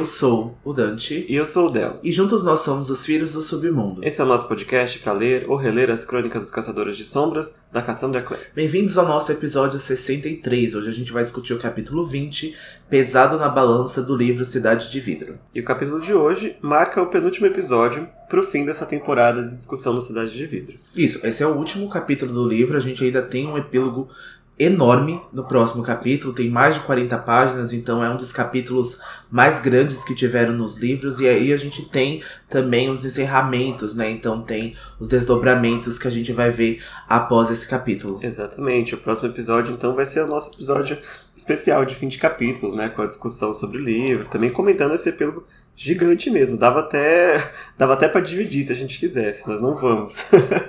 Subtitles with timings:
[0.00, 1.26] Eu sou o Dante.
[1.28, 2.00] E eu sou o Del.
[2.02, 4.02] E juntos nós somos os Filhos do Submundo.
[4.02, 7.60] Esse é o nosso podcast para ler ou reler as crônicas dos Caçadores de Sombras,
[7.70, 8.44] da Cassandra Clare.
[8.54, 10.74] Bem-vindos ao nosso episódio 63.
[10.74, 12.56] Hoje a gente vai discutir o capítulo 20,
[12.88, 15.34] Pesado na Balança do livro Cidade de Vidro.
[15.54, 19.54] E o capítulo de hoje marca o penúltimo episódio para o fim dessa temporada de
[19.54, 20.78] discussão do Cidade de Vidro.
[20.96, 22.74] Isso, esse é o último capítulo do livro.
[22.74, 24.08] A gente ainda tem um epílogo
[24.60, 29.00] enorme no próximo capítulo, tem mais de 40 páginas, então é um dos capítulos
[29.30, 34.10] mais grandes que tiveram nos livros, e aí a gente tem também os encerramentos, né?
[34.10, 38.20] Então tem os desdobramentos que a gente vai ver após esse capítulo.
[38.22, 40.98] Exatamente, o próximo episódio então vai ser o nosso episódio
[41.34, 42.90] especial de fim de capítulo, né?
[42.90, 47.94] Com a discussão sobre o livro, também comentando esse epílogo gigante mesmo, dava até, dava
[47.94, 50.22] até para dividir se a gente quisesse, mas não vamos.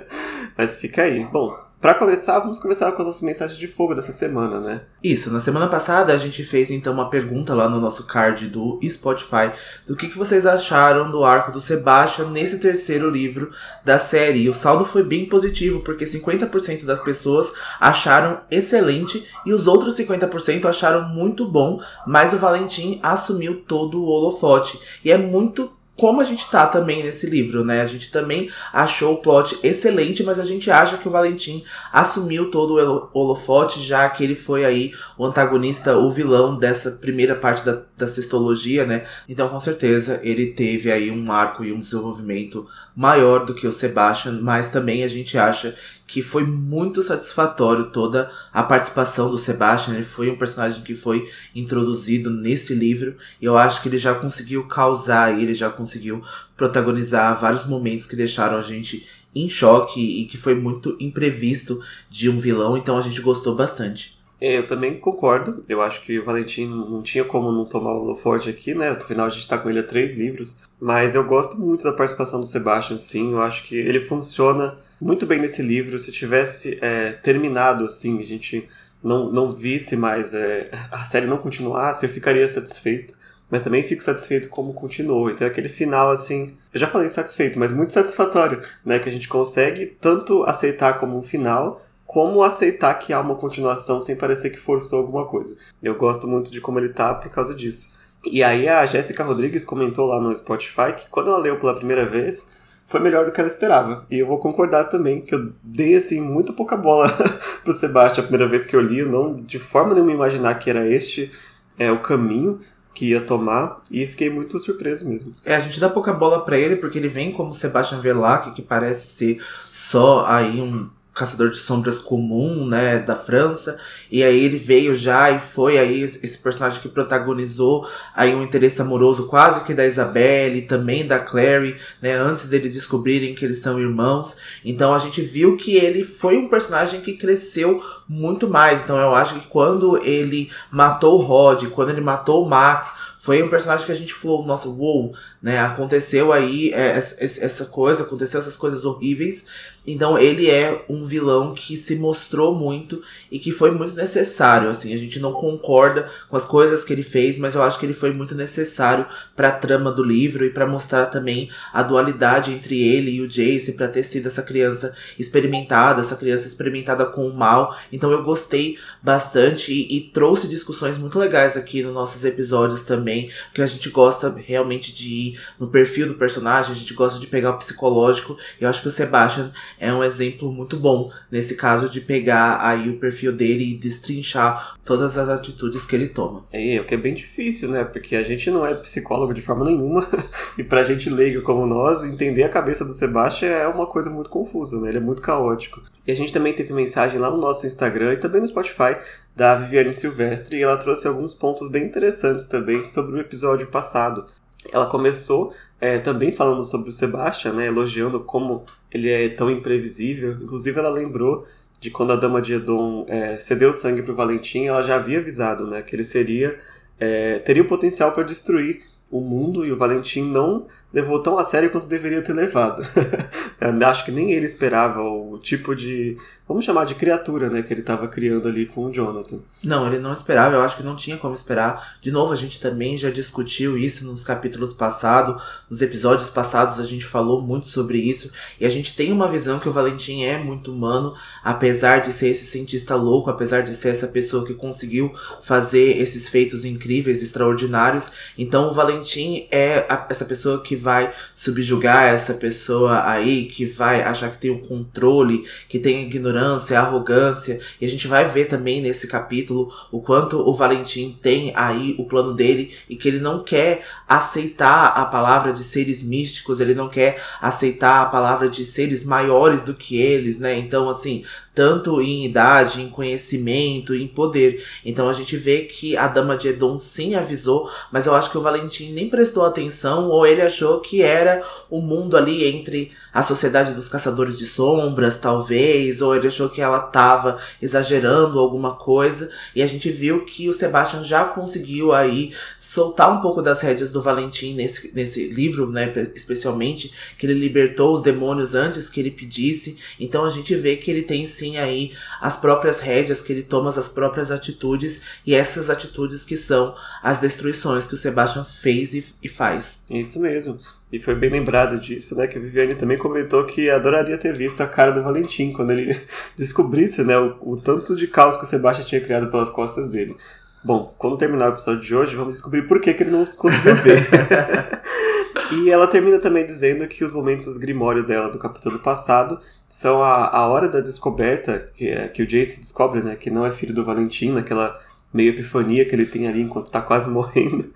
[0.56, 1.24] mas fica aí.
[1.26, 4.82] Bom, para começar, vamos começar com as nossas mensagens de fogo dessa semana, né?
[5.02, 8.78] Isso, na semana passada a gente fez então uma pergunta lá no nosso card do
[8.88, 9.50] Spotify
[9.84, 13.50] do que, que vocês acharam do arco do Sebastian nesse terceiro livro
[13.84, 14.42] da série.
[14.42, 19.96] E o saldo foi bem positivo, porque 50% das pessoas acharam excelente e os outros
[19.98, 24.78] 50% acharam muito bom, mas o Valentim assumiu todo o holofote.
[25.04, 27.80] E é muito como a gente tá também nesse livro, né?
[27.80, 32.50] A gente também achou o plot excelente, mas a gente acha que o Valentim assumiu
[32.50, 37.64] todo o holofote, já que ele foi aí o antagonista, o vilão dessa primeira parte
[37.64, 39.04] da, da sextologia, né?
[39.28, 43.72] Então, com certeza, ele teve aí um arco e um desenvolvimento maior do que o
[43.72, 45.72] Sebastian, mas também a gente acha
[46.12, 49.94] que foi muito satisfatório toda a participação do Sebastian.
[49.94, 54.14] Ele foi um personagem que foi introduzido nesse livro e eu acho que ele já
[54.14, 56.20] conseguiu causar, ele já conseguiu
[56.54, 62.28] protagonizar vários momentos que deixaram a gente em choque e que foi muito imprevisto de
[62.28, 64.20] um vilão, então a gente gostou bastante.
[64.38, 65.62] É, eu também concordo.
[65.66, 68.90] Eu acho que o Valentim não tinha como não tomar o holofote aqui, né?
[68.90, 70.58] Afinal, a gente está com ele há três livros.
[70.78, 73.30] Mas eu gosto muito da participação do Sebastian, sim.
[73.30, 75.98] Eu acho que ele funciona muito bem nesse livro.
[75.98, 78.68] Se tivesse é, terminado assim, a gente
[79.02, 83.20] não, não visse mais, é, a série não continuasse, eu ficaria satisfeito.
[83.50, 85.28] Mas também fico satisfeito como continuou.
[85.28, 86.56] Então é aquele final assim.
[86.72, 88.98] Eu já falei satisfeito, mas muito satisfatório, né?
[88.98, 94.00] Que a gente consegue tanto aceitar como um final, como aceitar que há uma continuação
[94.00, 95.54] sem parecer que forçou alguma coisa.
[95.82, 97.94] Eu gosto muito de como ele tá por causa disso.
[98.24, 102.06] E aí a Jéssica Rodrigues comentou lá no Spotify que quando ela leu pela primeira
[102.06, 102.61] vez,
[102.92, 104.06] foi melhor do que ela esperava.
[104.10, 107.08] E eu vou concordar também que eu dei assim muito pouca bola
[107.64, 110.70] pro Sebastião a primeira vez que eu li, eu não de forma nenhuma imaginar que
[110.70, 111.32] era este
[111.78, 112.60] é o caminho
[112.94, 115.34] que ia tomar e fiquei muito surpreso mesmo.
[115.44, 118.60] É, a gente dá pouca bola para ele porque ele vem como Sebastian Verlac, que
[118.60, 119.42] parece ser
[119.72, 123.78] só aí um caçador de sombras comum, né, da França,
[124.10, 128.80] e aí ele veio já e foi aí esse personagem que protagonizou aí um interesse
[128.80, 133.78] amoroso quase que da Isabelle também da Clary, né, antes deles descobrirem que eles são
[133.78, 134.36] irmãos.
[134.64, 138.82] Então a gente viu que ele foi um personagem que cresceu muito mais.
[138.82, 142.92] Então eu acho que quando ele matou o Rod, quando ele matou o Max,
[143.22, 145.60] foi um personagem que a gente falou, nossa, uou, né?
[145.60, 149.46] Aconteceu aí é, essa coisa, aconteceu essas coisas horríveis.
[149.86, 154.94] Então ele é um vilão que se mostrou muito e que foi muito necessário, assim.
[154.94, 157.94] A gente não concorda com as coisas que ele fez, mas eu acho que ele
[157.94, 162.80] foi muito necessário para a trama do livro e para mostrar também a dualidade entre
[162.80, 167.36] ele e o Jace, para ter sido essa criança experimentada, essa criança experimentada com o
[167.36, 167.76] mal.
[167.92, 173.30] Então eu gostei bastante e, e trouxe discussões muito legais aqui nos nossos episódios também
[173.52, 177.26] que a gente gosta realmente de ir no perfil do personagem, a gente gosta de
[177.26, 178.36] pegar o psicológico.
[178.60, 179.50] Eu acho que o Sebastian
[179.82, 184.76] é um exemplo muito bom nesse caso de pegar aí o perfil dele e destrinchar
[184.84, 186.44] todas as atitudes que ele toma.
[186.52, 187.82] É, o que é bem difícil, né?
[187.82, 190.08] Porque a gente não é psicólogo de forma nenhuma
[190.56, 194.30] e pra gente leigo como nós, entender a cabeça do Sebastian é uma coisa muito
[194.30, 194.90] confusa, né?
[194.90, 195.82] Ele é muito caótico.
[196.06, 198.96] E a gente também teve mensagem lá no nosso Instagram e também no Spotify
[199.34, 204.26] da Viviane Silvestre e ela trouxe alguns pontos bem interessantes também sobre o episódio passado.
[204.70, 210.32] Ela começou é, também falando sobre o Sebastian, né, elogiando como ele é tão imprevisível.
[210.40, 211.46] Inclusive, ela lembrou
[211.80, 215.18] de quando a Dama de Edom é, cedeu sangue para o Valentim, ela já havia
[215.18, 216.58] avisado né, que ele seria
[217.00, 218.82] é, teria o potencial para destruir
[219.12, 222.82] o mundo e o Valentim não levou tão a sério quanto deveria ter levado.
[223.86, 226.16] Acho que nem ele esperava o tipo de
[226.52, 229.38] vamos chamar de criatura, né, que ele estava criando ali com o Jonathan.
[229.64, 231.96] Não, ele não esperava, eu acho que não tinha como esperar.
[232.00, 236.84] De novo, a gente também já discutiu isso nos capítulos passados, nos episódios passados a
[236.84, 240.36] gente falou muito sobre isso, e a gente tem uma visão que o Valentim é
[240.36, 245.12] muito humano, apesar de ser esse cientista louco, apesar de ser essa pessoa que conseguiu
[245.42, 248.12] fazer esses feitos incríveis, extraordinários.
[248.36, 253.66] Então o Valentim Valentim é a, essa pessoa que vai subjugar essa pessoa aí, que
[253.66, 257.60] vai achar que tem o um controle, que tem ignorância, arrogância.
[257.80, 262.04] E a gente vai ver também nesse capítulo o quanto o Valentim tem aí o
[262.04, 266.88] plano dele e que ele não quer aceitar a palavra de seres místicos, ele não
[266.88, 270.56] quer aceitar a palavra de seres maiores do que eles, né?
[270.56, 274.64] Então, assim, tanto em idade, em conhecimento, em poder.
[274.84, 278.38] Então a gente vê que a dama de Edom sim avisou, mas eu acho que
[278.38, 283.22] o Valentim nem prestou atenção ou ele achou que era o mundo ali entre a
[283.22, 289.30] sociedade dos caçadores de sombras, talvez, ou ele achou que ela tava exagerando alguma coisa.
[289.54, 293.92] E a gente viu que o Sebastian já conseguiu aí soltar um pouco das rédeas
[293.92, 299.10] do Valentim nesse, nesse livro, né, especialmente, que ele libertou os demônios antes que ele
[299.10, 299.76] pedisse.
[300.00, 301.26] Então a gente vê que ele tem
[301.58, 306.74] aí as próprias rédeas, que ele toma as próprias atitudes e essas atitudes que são
[307.02, 309.84] as destruições que o Sebastian fez e, e faz.
[309.90, 310.58] Isso mesmo.
[310.92, 312.26] E foi bem lembrado disso, né?
[312.26, 315.98] Que a Viviane também comentou que adoraria ter visto a cara do Valentim quando ele
[316.36, 317.18] descobrisse, né?
[317.18, 320.16] O, o tanto de caos que o Sebastião tinha criado pelas costas dele.
[320.62, 323.74] Bom, quando terminar o episódio de hoje, vamos descobrir por que, que ele não conseguiu
[323.76, 324.06] ver.
[325.52, 330.28] e ela termina também dizendo que os momentos grimório dela do capítulo passado são a,
[330.28, 333.16] a hora da descoberta, que, é, que o Jace descobre, né?
[333.16, 334.78] Que não é filho do Valentim, naquela
[335.12, 337.72] meio epifania que ele tem ali enquanto tá quase morrendo.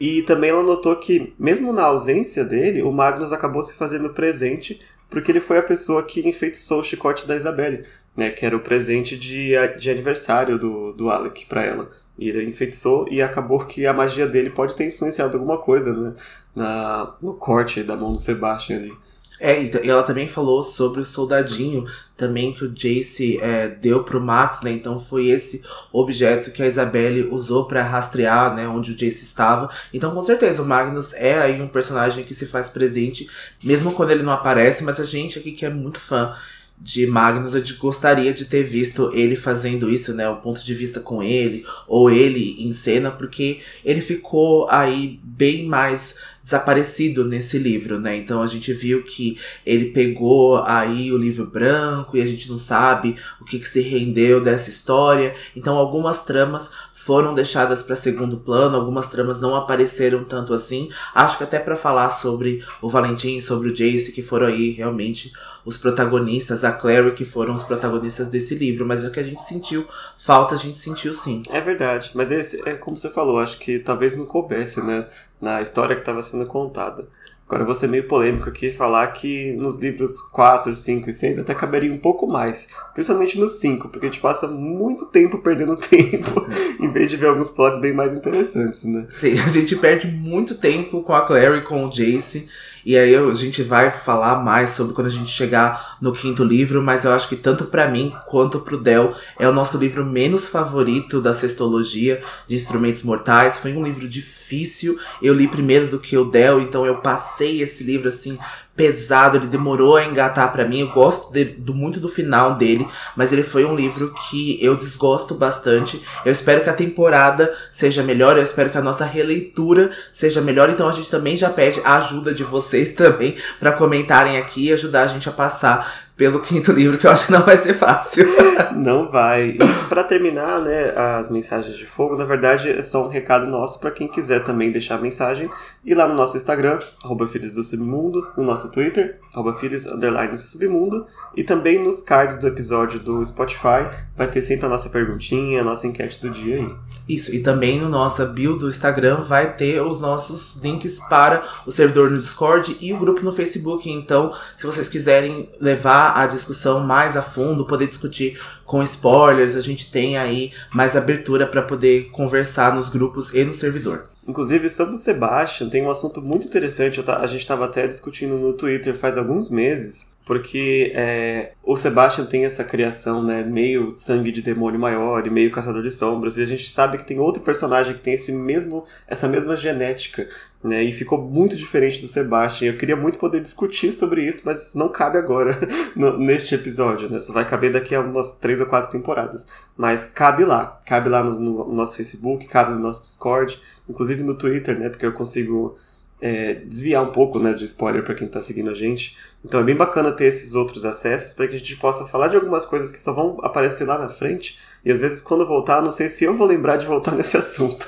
[0.00, 4.80] E também ela notou que, mesmo na ausência dele, o Magnus acabou se fazendo presente
[5.10, 7.84] porque ele foi a pessoa que enfeitiçou o chicote da Isabelle,
[8.16, 11.90] né, que era o presente de, de aniversário do, do Alec para ela.
[12.28, 16.14] Ele enfeitiçou e acabou que a magia dele pode ter influenciado alguma coisa né,
[16.54, 18.92] na, no corte da mão do Sebastian ali.
[19.40, 24.20] É, e ela também falou sobre o soldadinho também que o Jace é, deu pro
[24.20, 24.70] Max, né?
[24.70, 29.70] Então foi esse objeto que a Isabelle usou para rastrear, né, onde o Jace estava.
[29.94, 33.30] Então com certeza o Magnus é aí um personagem que se faz presente,
[33.64, 36.34] mesmo quando ele não aparece, mas a gente aqui que é muito fã
[36.80, 40.28] de Magnus, gente gostaria de ter visto ele fazendo isso, né?
[40.30, 45.66] O ponto de vista com ele, ou ele em cena, porque ele ficou aí bem
[45.66, 48.16] mais desaparecido nesse livro, né?
[48.16, 52.58] Então a gente viu que ele pegou aí o livro branco e a gente não
[52.58, 55.34] sabe o que, que se rendeu dessa história.
[55.54, 60.90] Então algumas tramas foram deixadas para segundo plano, algumas tramas não apareceram tanto assim.
[61.14, 65.32] Acho que até para falar sobre o Valentim, sobre o Jace, que foram aí realmente
[65.64, 68.84] os protagonistas, a Clary, que foram os protagonistas desse livro.
[68.84, 69.86] Mas o que a gente sentiu,
[70.18, 71.42] falta a gente sentiu sim.
[71.50, 75.06] É verdade, mas esse, é como você falou, acho que talvez não coubesse, né,
[75.40, 77.08] na história que estava sendo contada.
[77.50, 81.40] Agora, eu vou ser meio polêmico aqui falar que nos livros 4, 5 e 6
[81.40, 82.68] até caberia um pouco mais.
[82.94, 86.46] Principalmente no 5, porque a gente passa muito tempo perdendo tempo
[86.78, 89.04] em vez de ver alguns plots bem mais interessantes, né?
[89.10, 92.48] Sim, a gente perde muito tempo com a Clary com o Jace.
[92.84, 96.82] E aí a gente vai falar mais sobre quando a gente chegar no quinto livro,
[96.82, 100.48] mas eu acho que tanto para mim quanto pro Del é o nosso livro menos
[100.48, 103.58] favorito da sextologia de instrumentos mortais.
[103.58, 104.98] Foi um livro difícil.
[105.22, 108.38] Eu li primeiro do que o Del, então eu passei esse livro assim
[108.80, 110.80] pesado, ele demorou a engatar para mim.
[110.80, 114.74] Eu gosto de, do, muito do final dele, mas ele foi um livro que eu
[114.74, 116.02] desgosto bastante.
[116.24, 120.70] Eu espero que a temporada seja melhor, eu espero que a nossa releitura seja melhor.
[120.70, 124.72] Então a gente também já pede a ajuda de vocês também para comentarem aqui e
[124.72, 127.72] ajudar a gente a passar pelo quinto livro, que eu acho que não vai ser
[127.72, 128.28] fácil.
[128.76, 129.56] não vai.
[129.58, 129.58] E
[129.88, 133.90] para terminar, né, as mensagens de fogo, na verdade, é só um recado nosso para
[133.90, 135.48] quem quiser também deixar a mensagem.
[135.82, 140.38] E lá no nosso Instagram, arroba Filhos do Submundo, no nosso Twitter, arroba Filhos Underline
[140.38, 145.62] Submundo, e também nos cards do episódio do Spotify, vai ter sempre a nossa perguntinha,
[145.62, 146.74] a nossa enquete do dia aí.
[147.08, 151.70] Isso, e também no nossa bio do Instagram vai ter os nossos links para o
[151.70, 153.90] servidor no Discord e o grupo no Facebook.
[153.90, 159.60] Então, se vocês quiserem levar a discussão mais a fundo, poder discutir com spoilers, a
[159.60, 164.04] gente tem aí mais abertura para poder conversar nos grupos e no servidor.
[164.26, 168.52] Inclusive, sobre o Sebastian, tem um assunto muito interessante, a gente estava até discutindo no
[168.52, 174.40] Twitter faz alguns meses, porque é, o Sebastian tem essa criação, né, meio sangue de
[174.40, 177.94] demônio maior e meio caçador de sombras, e a gente sabe que tem outro personagem
[177.94, 180.28] que tem esse mesmo, essa mesma genética,
[180.62, 182.68] né, e ficou muito diferente do Sebastian.
[182.68, 185.58] Eu queria muito poder discutir sobre isso, mas não cabe agora
[185.96, 190.06] no, neste episódio, né, só vai caber daqui a umas três ou quatro temporadas, mas
[190.06, 194.78] cabe lá, cabe lá no, no nosso Facebook, cabe no nosso Discord, inclusive no Twitter,
[194.78, 195.76] né, porque eu consigo
[196.20, 199.16] é, desviar um pouco né, de spoiler para quem está seguindo a gente.
[199.44, 202.36] Então é bem bacana ter esses outros acessos para que a gente possa falar de
[202.36, 204.58] algumas coisas que só vão aparecer lá na frente.
[204.84, 207.86] E às vezes, quando voltar, não sei se eu vou lembrar de voltar nesse assunto.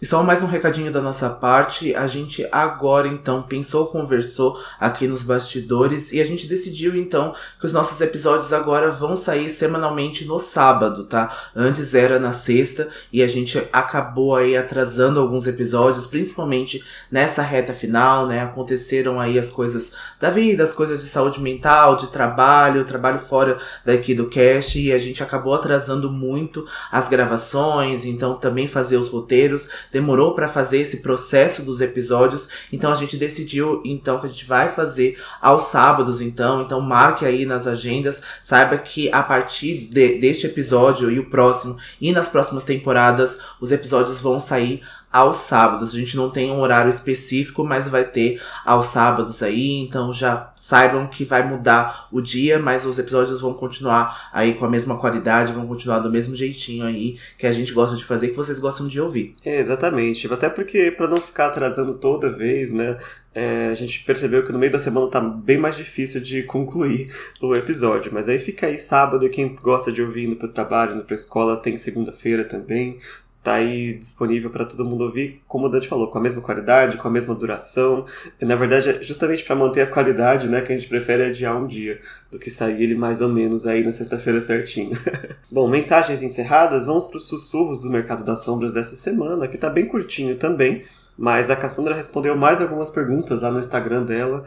[0.00, 1.92] E só mais um recadinho da nossa parte.
[1.92, 7.66] A gente agora então pensou, conversou aqui nos bastidores e a gente decidiu então que
[7.66, 11.36] os nossos episódios agora vão sair semanalmente no sábado, tá?
[11.54, 17.72] Antes era na sexta e a gente acabou aí atrasando alguns episódios, principalmente nessa reta
[17.72, 18.40] final, né?
[18.40, 19.90] Aconteceram aí as coisas
[20.20, 24.92] da vida, as coisas de saúde mental, de trabalho, trabalho fora daqui do cast e
[24.92, 30.78] a gente acabou atrasando muito as gravações, então também fazer os roteiros demorou para fazer
[30.78, 35.64] esse processo dos episódios, então a gente decidiu então que a gente vai fazer aos
[35.64, 41.18] sábados, então, então marque aí nas agendas, saiba que a partir de, deste episódio e
[41.18, 45.94] o próximo e nas próximas temporadas os episódios vão sair aos sábados.
[45.94, 50.52] A gente não tem um horário específico, mas vai ter aos sábados aí, então já
[50.56, 54.98] saibam que vai mudar o dia, mas os episódios vão continuar aí com a mesma
[54.98, 58.58] qualidade, vão continuar do mesmo jeitinho aí que a gente gosta de fazer, que vocês
[58.58, 59.34] gostam de ouvir.
[59.44, 60.32] É, exatamente.
[60.32, 62.98] Até porque para não ficar atrasando toda vez, né?
[63.34, 67.14] É, a gente percebeu que no meio da semana tá bem mais difícil de concluir
[67.40, 68.10] o episódio.
[68.12, 71.56] Mas aí fica aí sábado, quem gosta de ouvir indo pro trabalho, indo pra escola,
[71.56, 72.98] tem segunda-feira também
[73.42, 76.96] tá aí disponível para todo mundo ouvir, como o Dante falou, com a mesma qualidade,
[76.96, 78.04] com a mesma duração.
[78.40, 81.66] Na verdade, é justamente para manter a qualidade, né, que a gente prefere adiar um
[81.66, 84.90] dia do que sair ele mais ou menos aí na sexta-feira certinho.
[85.50, 89.70] Bom, mensagens encerradas, vamos para os sussurros do Mercado das Sombras dessa semana, que tá
[89.70, 90.84] bem curtinho também,
[91.16, 94.44] mas a Cassandra respondeu mais algumas perguntas lá no Instagram dela,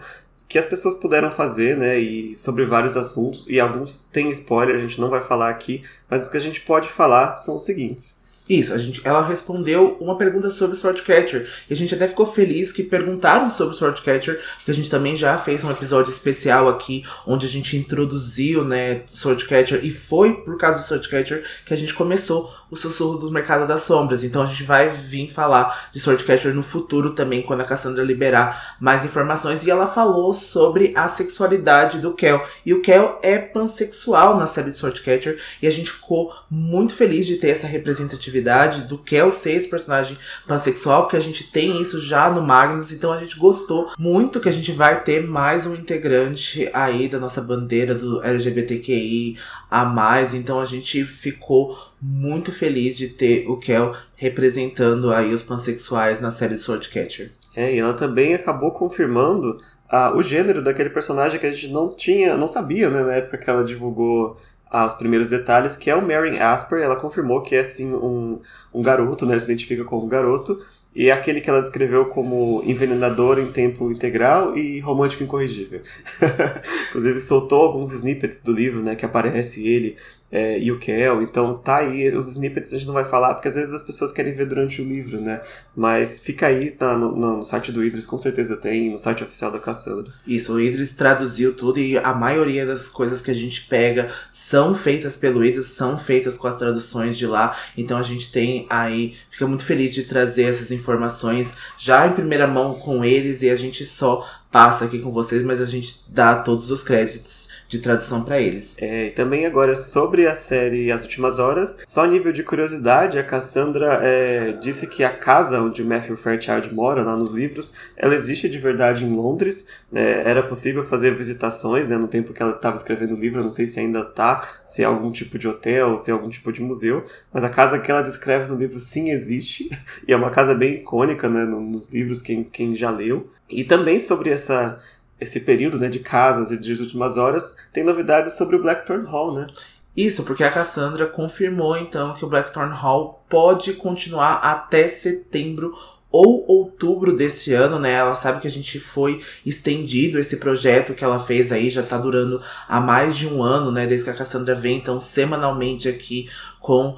[0.48, 4.80] que as pessoas puderam fazer, né, e sobre vários assuntos, e alguns têm spoiler, a
[4.80, 8.21] gente não vai falar aqui, mas o que a gente pode falar são os seguintes.
[8.52, 11.48] Isso, a gente, ela respondeu uma pergunta sobre Swordcatcher.
[11.70, 15.38] E a gente até ficou feliz que perguntaram sobre Swordcatcher, porque a gente também já
[15.38, 19.86] fez um episódio especial aqui, onde a gente introduziu, né, Swordcatcher.
[19.86, 23.84] E foi por causa do Swordcatcher que a gente começou o sussurro do Mercado das
[23.84, 24.22] Sombras.
[24.22, 28.76] Então a gente vai vir falar de Swordcatcher no futuro também, quando a Cassandra liberar
[28.82, 29.64] mais informações.
[29.64, 32.46] E ela falou sobre a sexualidade do Kel.
[32.66, 35.40] E o Kel é pansexual na série de Swordcatcher.
[35.62, 38.41] E a gente ficou muito feliz de ter essa representatividade
[38.88, 40.18] do que é ser esse personagem
[40.48, 44.50] pansexual, porque a gente tem isso já no Magnus, então a gente gostou muito que
[44.50, 49.38] a gente vai ter mais um integrante aí da nossa bandeira do LGBTQI
[49.70, 55.44] a mais, então a gente ficou muito feliz de ter o Kel representando aí os
[55.44, 57.32] pansexuais na série Swordcatcher.
[57.56, 59.58] É, e ela também acabou confirmando
[59.92, 63.38] uh, o gênero daquele personagem que a gente não tinha, não sabia, né, na época
[63.38, 64.38] que ela divulgou
[64.72, 66.80] os primeiros detalhes, que é o Marion Asper.
[66.80, 68.40] Ela confirmou que é sim um,
[68.74, 69.34] um garoto, né?
[69.34, 70.60] Ele se identifica como um garoto.
[70.94, 75.82] E é aquele que ela descreveu como envenenador em tempo integral e romântico incorrigível.
[76.90, 79.96] Inclusive soltou alguns snippets do livro, né, que aparece ele
[80.32, 81.22] é, e o Kel.
[81.22, 84.12] Então tá aí, os snippets a gente não vai falar, porque às vezes as pessoas
[84.12, 85.42] querem ver durante o livro, né?
[85.76, 89.52] Mas fica aí tá, no, no, site do Idris, com certeza tem, no site oficial
[89.52, 90.12] da Cassandra.
[90.26, 94.74] Isso, o Idris traduziu tudo e a maioria das coisas que a gente pega são
[94.74, 97.56] feitas pelo Idris, são feitas com as traduções de lá.
[97.78, 102.48] Então a gente tem aí, fica muito feliz de trazer essas informações já em primeira
[102.48, 106.36] mão com eles e a gente só passa aqui com vocês, mas a gente dá
[106.36, 107.41] todos os créditos
[107.72, 108.76] de tradução para eles.
[108.82, 113.24] É, e também agora sobre a série As Últimas Horas, só nível de curiosidade, a
[113.24, 118.14] Cassandra é, disse que a casa onde o Matthew Fairchild mora, lá nos livros, ela
[118.14, 119.70] existe de verdade em Londres.
[119.90, 120.22] Né?
[120.26, 123.70] Era possível fazer visitações né, no tempo que ela estava escrevendo o livro, não sei
[123.70, 127.06] se ainda tá, se é algum tipo de hotel, se é algum tipo de museu,
[127.32, 129.70] mas a casa que ela descreve no livro sim existe,
[130.06, 133.30] e é uma casa bem icônica né, nos livros, quem, quem já leu.
[133.50, 134.82] E também sobre essa
[135.22, 139.34] esse período né, de casas e de últimas horas, tem novidades sobre o Blackthorn Hall,
[139.34, 139.48] né?
[139.96, 145.76] Isso, porque a Cassandra confirmou então que o Blackthorn Hall pode continuar até setembro
[146.12, 147.94] ou outubro desse ano, né?
[147.94, 151.98] Ela sabe que a gente foi estendido esse projeto que ela fez aí, já tá
[151.98, 153.88] durando há mais de um ano, né?
[153.88, 156.28] Desde que a Cassandra vem, então, semanalmente aqui
[156.62, 156.96] com uh,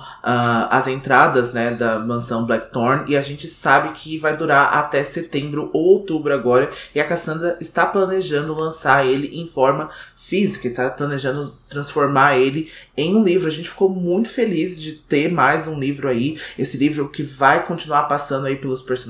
[0.70, 3.10] as entradas, né, da mansão Blackthorn.
[3.10, 6.70] E a gente sabe que vai durar até setembro ou outubro agora.
[6.94, 13.16] E a Cassandra está planejando lançar ele em forma física, está planejando transformar ele em
[13.16, 13.48] um livro.
[13.48, 16.38] A gente ficou muito feliz de ter mais um livro aí.
[16.60, 19.03] Esse livro que vai continuar passando aí pelos personagens.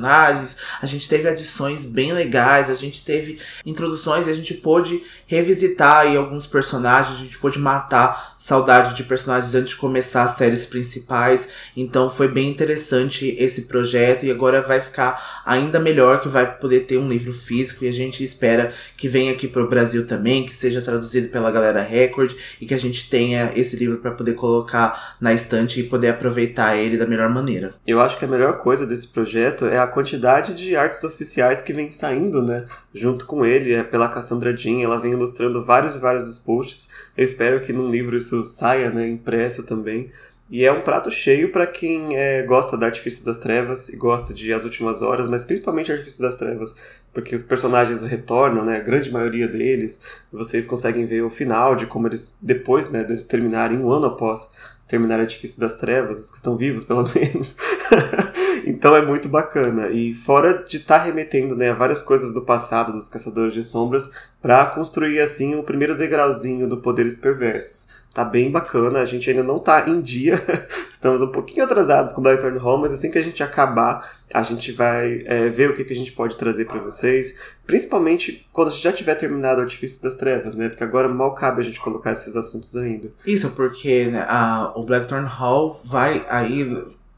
[0.81, 6.01] A gente teve adições bem legais, a gente teve introduções e a gente pôde revisitar
[6.01, 10.53] aí alguns personagens, a gente pôde matar saudade de personagens antes de começar a série
[10.53, 11.49] séries principais.
[11.75, 16.81] Então foi bem interessante esse projeto e agora vai ficar ainda melhor que vai poder
[16.81, 20.55] ter um livro físico e a gente espera que venha aqui pro Brasil também, que
[20.55, 25.15] seja traduzido pela galera Record e que a gente tenha esse livro para poder colocar
[25.19, 27.73] na estante e poder aproveitar ele da melhor maneira.
[27.85, 31.73] Eu acho que a melhor coisa desse projeto é a quantidade de artes oficiais que
[31.73, 32.65] vem saindo, né?
[32.93, 36.89] Junto com ele, é pela Cassandra Jean, ela vem ilustrando vários e vários dos posts.
[37.15, 40.11] Eu espero que num livro isso saia, né, impresso também.
[40.49, 44.33] E é um prato cheio para quem é, gosta da Artifício das Trevas e gosta
[44.33, 46.75] de As Últimas Horas, mas principalmente Artifício das Trevas,
[47.13, 49.99] porque os personagens retornam, né, a grande maioria deles.
[50.31, 54.51] Vocês conseguem ver o final de como eles, depois né, deles terminarem, um ano após
[54.87, 57.55] terminar Artifício das Trevas, os que estão vivos pelo menos.
[58.65, 59.89] Então é muito bacana.
[59.89, 63.63] E fora de estar tá remetendo né, a várias coisas do passado dos Caçadores de
[63.63, 64.09] Sombras,
[64.41, 69.41] para construir assim o primeiro degrauzinho do Poderes Perversos Tá bem bacana, a gente ainda
[69.41, 70.39] não tá em dia,
[70.93, 74.71] estamos um pouquinho atrasados com Blackthorn Hall, mas assim que a gente acabar, a gente
[74.71, 78.71] vai é, ver o que, que a gente pode trazer para vocês, principalmente quando a
[78.71, 80.69] gente já tiver terminado o Artifício das Trevas, né?
[80.69, 83.11] Porque agora mal cabe a gente colocar esses assuntos ainda.
[83.25, 86.71] Isso, porque né, a, o Blackthorn Hall vai aí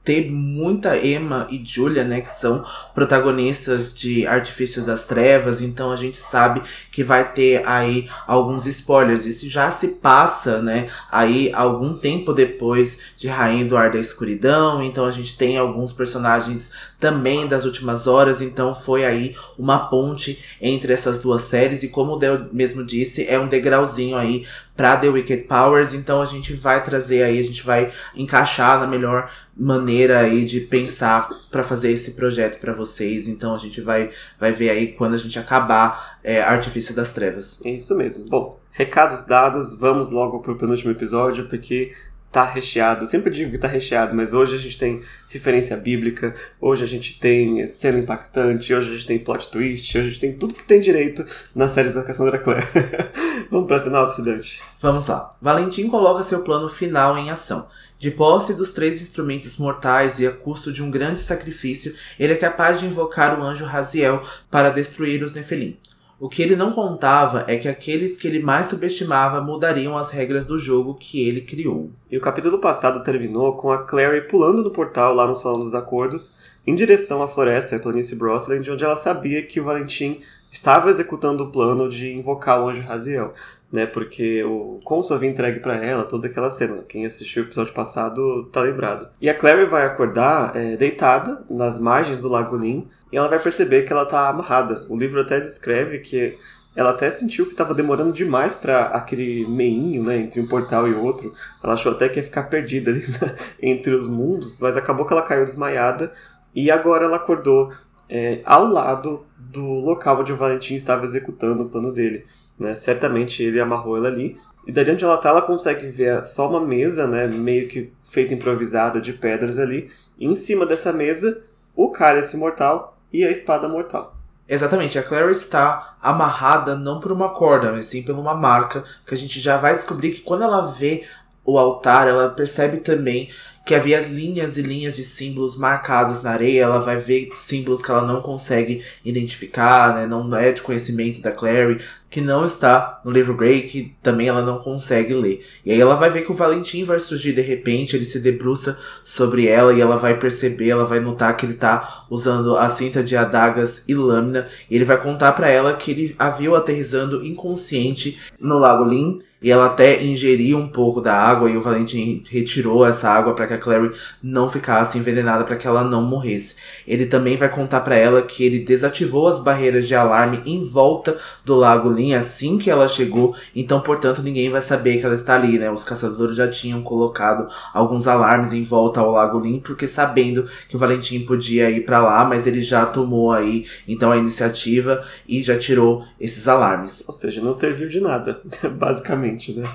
[0.06, 5.96] ter muita Emma e Julia, né, que são protagonistas de Artifício das Trevas, então a
[5.96, 9.26] gente sabe que vai ter aí alguns spoilers.
[9.26, 14.84] Isso já se passa, né, aí algum tempo depois de Rainha do Ar da Escuridão,
[14.84, 16.70] então a gente tem alguns personagens
[17.00, 22.14] também das últimas horas, então foi aí uma ponte entre essas duas séries e como
[22.14, 26.54] o Del mesmo disse, é um degrauzinho aí para The Wicked Powers, então a gente
[26.54, 31.92] vai trazer aí, a gente vai encaixar na melhor maneira aí de pensar para fazer
[31.92, 33.28] esse projeto para vocês.
[33.28, 37.62] Então a gente vai, vai ver aí quando a gente acabar é, Artifício das Trevas.
[37.64, 38.26] É isso mesmo.
[38.26, 41.94] Bom, recados dados, vamos logo pro penúltimo episódio, porque
[42.36, 43.04] tá recheado.
[43.04, 46.88] Eu sempre digo que tá recheado, mas hoje a gente tem referência bíblica, hoje a
[46.88, 50.54] gente tem cena impactante, hoje a gente tem plot twist, hoje a gente tem tudo
[50.54, 51.26] que tem direito
[51.56, 52.66] na série da Cassandra Clare.
[53.50, 54.62] Vamos pra sinopse, Dante.
[54.82, 55.30] Vamos lá.
[55.42, 57.70] Valentim coloca seu plano final em ação.
[57.98, 62.38] De posse dos três instrumentos mortais e a custo de um grande sacrifício, ele é
[62.38, 65.78] capaz de invocar o anjo Raziel para destruir os Nefelim.
[66.18, 70.46] O que ele não contava é que aqueles que ele mais subestimava mudariam as regras
[70.46, 71.92] do jogo que ele criou.
[72.10, 75.76] E o capítulo passado terminou com a Clary pulando no portal lá no Salão dos
[75.76, 80.90] Acordos, em direção à floresta e planície Brosland, onde ela sabia que o Valentim estava
[80.90, 83.34] executando o plano de invocar o anjo Raziel,
[83.70, 83.86] né?
[83.86, 86.82] Porque o Consul havia entregue para ela toda aquela cena.
[86.88, 89.10] Quem assistiu o episódio passado tá lembrado.
[89.22, 93.40] E a Clary vai acordar é, deitada nas margens do Lago Lin, e ela vai
[93.40, 94.86] perceber que ela tá amarrada.
[94.90, 96.38] O livro até descreve que
[96.76, 100.94] ela até sentiu que estava demorando demais para aquele meinho, né, entre um portal e
[100.94, 101.34] outro.
[101.64, 103.02] Ela achou até que ia ficar perdida ali
[103.64, 106.12] entre os mundos, mas acabou que ela caiu desmaiada
[106.54, 107.72] e agora ela acordou
[108.10, 112.26] é, ao lado do local onde o Valentim estava executando o plano dele.
[112.60, 112.76] Né?
[112.76, 114.38] Certamente ele amarrou ela ali.
[114.68, 118.34] E dali onde ela está, ela consegue ver só uma mesa, né, meio que feita
[118.34, 119.90] improvisada de pedras ali.
[120.20, 121.42] E em cima dessa mesa,
[121.74, 124.16] o cálice mortal e a espada mortal.
[124.48, 129.14] Exatamente, a Clary está amarrada não por uma corda, mas sim por uma marca, que
[129.14, 131.04] a gente já vai descobrir que quando ela vê
[131.44, 133.30] o altar, ela percebe também
[133.66, 137.90] que havia linhas e linhas de símbolos marcados na areia, ela vai ver símbolos que
[137.90, 140.06] ela não consegue identificar, né?
[140.06, 144.46] Não é de conhecimento da Clary, que não está no livro Grey, que também ela
[144.46, 145.44] não consegue ler.
[145.66, 148.78] E aí ela vai ver que o Valentim vai surgir de repente, ele se debruça
[149.04, 153.04] sobre ela e ela vai perceber, ela vai notar que ele tá usando a cinta
[153.04, 157.26] de adagas e lâmina, e ele vai contar para ela que ele a viu aterrizando
[157.26, 162.24] inconsciente no Lago Lin e ela até ingeriu um pouco da água e o Valentim
[162.28, 163.92] retirou essa água para que a Clary
[164.24, 166.56] não ficasse envenenada para que ela não morresse.
[166.88, 171.16] Ele também vai contar para ela que ele desativou as barreiras de alarme em volta
[171.46, 175.36] do Lago Lin assim que ela chegou, então portanto ninguém vai saber que ela está
[175.36, 175.70] ali, né?
[175.70, 180.76] Os caçadores já tinham colocado alguns alarmes em volta ao Lago Lin porque sabendo que
[180.76, 185.44] o Valentim podia ir para lá, mas ele já tomou aí então a iniciativa e
[185.44, 187.04] já tirou esses alarmes.
[187.08, 188.42] Ou seja, não serviu de nada,
[188.76, 189.68] basicamente né?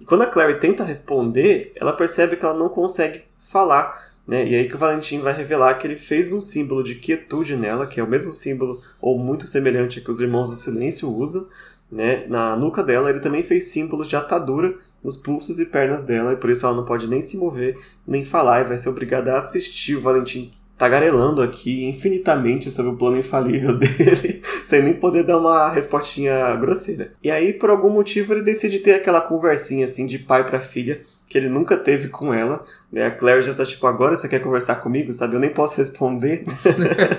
[0.00, 4.46] E quando a Clary tenta responder, ela percebe que ela não consegue falar, né?
[4.46, 7.86] E aí que o Valentim vai revelar que ele fez um símbolo de quietude nela,
[7.86, 11.46] que é o mesmo símbolo ou muito semelhante que os Irmãos do Silêncio usam,
[11.90, 12.26] né?
[12.28, 16.36] Na nuca dela ele também fez símbolos de atadura nos pulsos e pernas dela, e
[16.36, 19.38] por isso ela não pode nem se mover, nem falar, e vai ser obrigada a
[19.38, 25.38] assistir o Valentim tagarelando aqui infinitamente sobre o plano infalível dele, sem nem poder dar
[25.38, 27.12] uma respostinha grosseira.
[27.22, 31.00] E aí, por algum motivo, ele decide ter aquela conversinha assim de pai para filha
[31.28, 32.64] que ele nunca teve com ela.
[32.92, 33.06] Né?
[33.06, 35.34] A Claire já tá tipo, agora você quer conversar comigo, sabe?
[35.34, 36.44] Eu nem posso responder.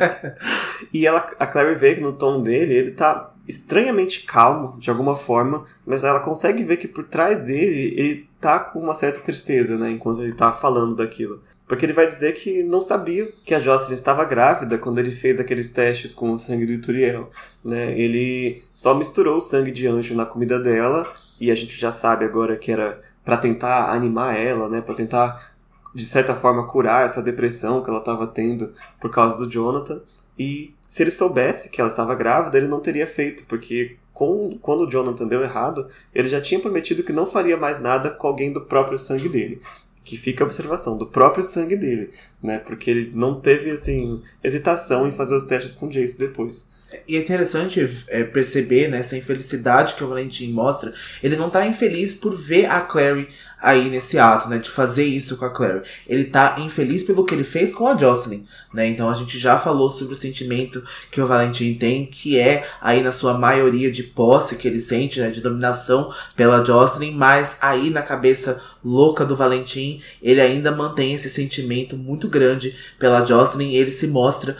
[0.93, 5.15] e ela, a Claire vê que no tom dele ele tá estranhamente calmo, de alguma
[5.15, 9.77] forma, mas ela consegue ver que por trás dele ele tá com uma certa tristeza,
[9.77, 9.91] né?
[9.91, 11.41] Enquanto ele tá falando daquilo.
[11.67, 15.39] Porque ele vai dizer que não sabia que a Jocelyn estava grávida quando ele fez
[15.39, 17.30] aqueles testes com o sangue do Ituriel.
[17.63, 17.99] Né?
[17.99, 22.23] Ele só misturou o sangue de anjo na comida dela, e a gente já sabe
[22.23, 24.80] agora que era para tentar animar ela, né?
[24.80, 25.54] para tentar,
[25.93, 30.01] de certa forma, curar essa depressão que ela estava tendo por causa do Jonathan.
[30.38, 34.82] E se ele soubesse que ela estava grávida, ele não teria feito, porque com, quando
[34.82, 38.54] o Jonathan deu errado, ele já tinha prometido que não faria mais nada com alguém
[38.54, 39.60] do próprio sangue dele
[40.05, 42.59] que fica a observação do próprio sangue dele, né?
[42.59, 46.69] Porque ele não teve assim hesitação em fazer os testes com Jace depois.
[47.08, 50.93] E é interessante é, perceber né, essa infelicidade que o Valentim mostra.
[51.21, 53.29] Ele não tá infeliz por ver a Clary
[53.65, 54.60] aí nesse ato, né?
[54.60, 55.81] De fazer isso com a Clary.
[56.08, 58.88] Ele tá infeliz pelo que ele fez com a Jocelyn, né?
[58.88, 63.01] Então a gente já falou sobre o sentimento que o Valentim tem, que é aí
[63.01, 65.29] na sua maioria de posse que ele sente, né?
[65.29, 71.29] De dominação pela Jocelyn, mas aí na cabeça louca do Valentim, ele ainda mantém esse
[71.29, 73.73] sentimento muito grande pela Jocelyn.
[73.73, 74.55] Ele se mostra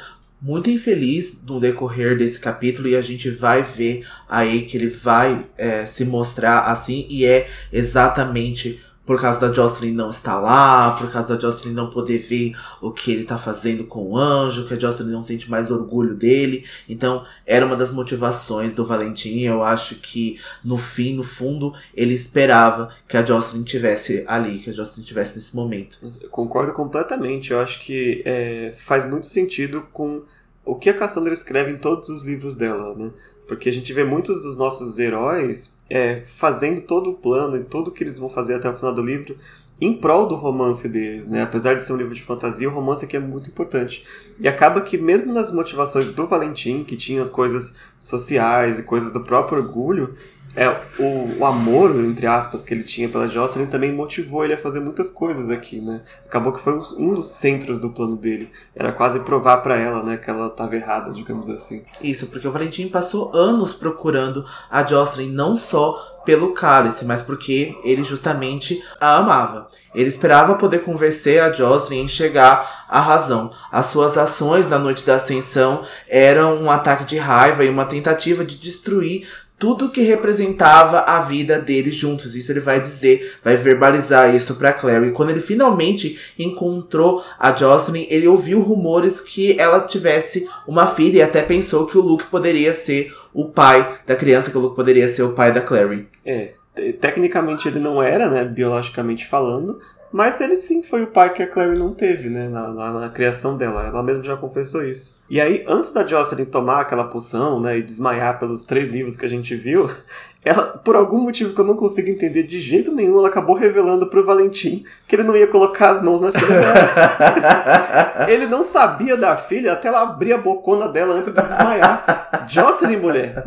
[0.46, 5.44] muito infeliz no decorrer desse capítulo e a gente vai ver aí que ele vai
[5.58, 11.12] é, se mostrar assim e é exatamente por causa da Jocelyn não estar lá, por
[11.12, 14.74] causa da Jocelyn não poder ver o que ele tá fazendo com o anjo, que
[14.74, 16.66] a Jocelyn não sente mais orgulho dele.
[16.90, 19.42] Então, era uma das motivações do Valentim.
[19.42, 24.72] Eu acho que no fim, no fundo, ele esperava que a Jocelyn tivesse ali, que
[24.72, 26.00] a Jocelyn tivesse nesse momento.
[26.22, 27.52] Eu concordo completamente.
[27.52, 30.24] Eu acho que é, faz muito sentido com
[30.66, 33.12] o que a Cassandra escreve em todos os livros dela, né?
[33.48, 37.92] Porque a gente vê muitos dos nossos heróis é, fazendo todo o plano e tudo
[37.92, 39.38] que eles vão fazer até o final do livro
[39.80, 41.42] em prol do romance deles, né?
[41.42, 44.06] Apesar de ser um livro de fantasia, o romance aqui é muito importante.
[44.40, 49.12] E acaba que mesmo nas motivações do Valentim, que tinha as coisas sociais e coisas
[49.12, 50.16] do próprio orgulho,
[50.56, 54.58] é, o, o, amor, entre aspas, que ele tinha pela Jocelyn também motivou ele a
[54.58, 56.02] fazer muitas coisas aqui, né?
[56.26, 58.50] Acabou que foi um dos centros do plano dele.
[58.74, 61.84] Era quase provar para ela, né, que ela estava errada, digamos assim.
[62.02, 67.78] Isso, porque o Valentim passou anos procurando a Jocelyn não só pelo cálice, mas porque
[67.84, 69.68] ele justamente a amava.
[69.94, 73.52] Ele esperava poder convencer a Jocelyn em chegar à razão.
[73.72, 78.44] As suas ações na noite da ascensão eram um ataque de raiva e uma tentativa
[78.44, 82.36] de destruir tudo que representava a vida deles juntos.
[82.36, 85.12] Isso ele vai dizer, vai verbalizar isso para Clary.
[85.12, 91.24] Quando ele finalmente encontrou a Jocelyn, ele ouviu rumores que ela tivesse uma filha e
[91.24, 95.08] até pensou que o Luke poderia ser o pai da criança, que o Luke poderia
[95.08, 96.08] ser o pai da Clary.
[96.26, 96.54] É,
[97.00, 99.80] tecnicamente ele não era, né, biologicamente falando,
[100.12, 102.48] mas ele sim foi o pai que a Clary não teve, né?
[102.48, 103.86] Na, na, na, criação dela.
[103.86, 105.20] Ela mesma já confessou isso.
[105.30, 107.78] E aí, antes da Jocelyn tomar aquela poção, né?
[107.78, 109.90] E desmaiar pelos três livros que a gente viu,
[110.44, 114.08] ela, por algum motivo que eu não consigo entender de jeito nenhum, ela acabou revelando
[114.08, 118.28] pro Valentim que ele não ia colocar as mãos na filha dela.
[118.30, 122.46] ele não sabia da filha até ela abrir a bocona dela antes de desmaiar.
[122.48, 123.44] Jocelyn, mulher!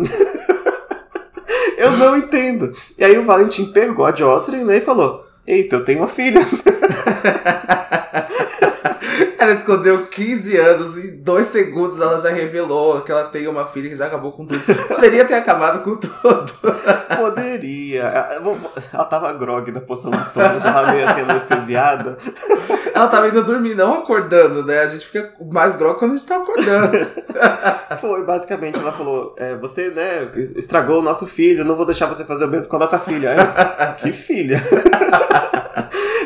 [1.79, 2.73] eu não entendo.
[2.99, 6.43] E aí o Valentim pegou a Jocelyn né, e falou Eita, eu tenho uma filha.
[9.39, 13.89] ela escondeu 15 anos, em dois segundos ela já revelou que ela tem uma filha
[13.89, 14.61] que já acabou com tudo.
[14.89, 16.53] Poderia ter acabado com tudo.
[17.17, 18.03] Poderia.
[18.93, 22.19] Ela tava grog da poção do sono, já tava meio assim anestesiada.
[22.93, 24.81] Ela tava indo dormir, não acordando, né?
[24.81, 26.99] A gente fica mais grog quando a gente tá acordando.
[28.01, 32.25] Foi, basicamente, ela falou: é, Você, né, estragou o nosso filho, não vou deixar você
[32.25, 33.37] fazer o mesmo com a nossa filha.
[33.79, 34.61] Aí, que filha?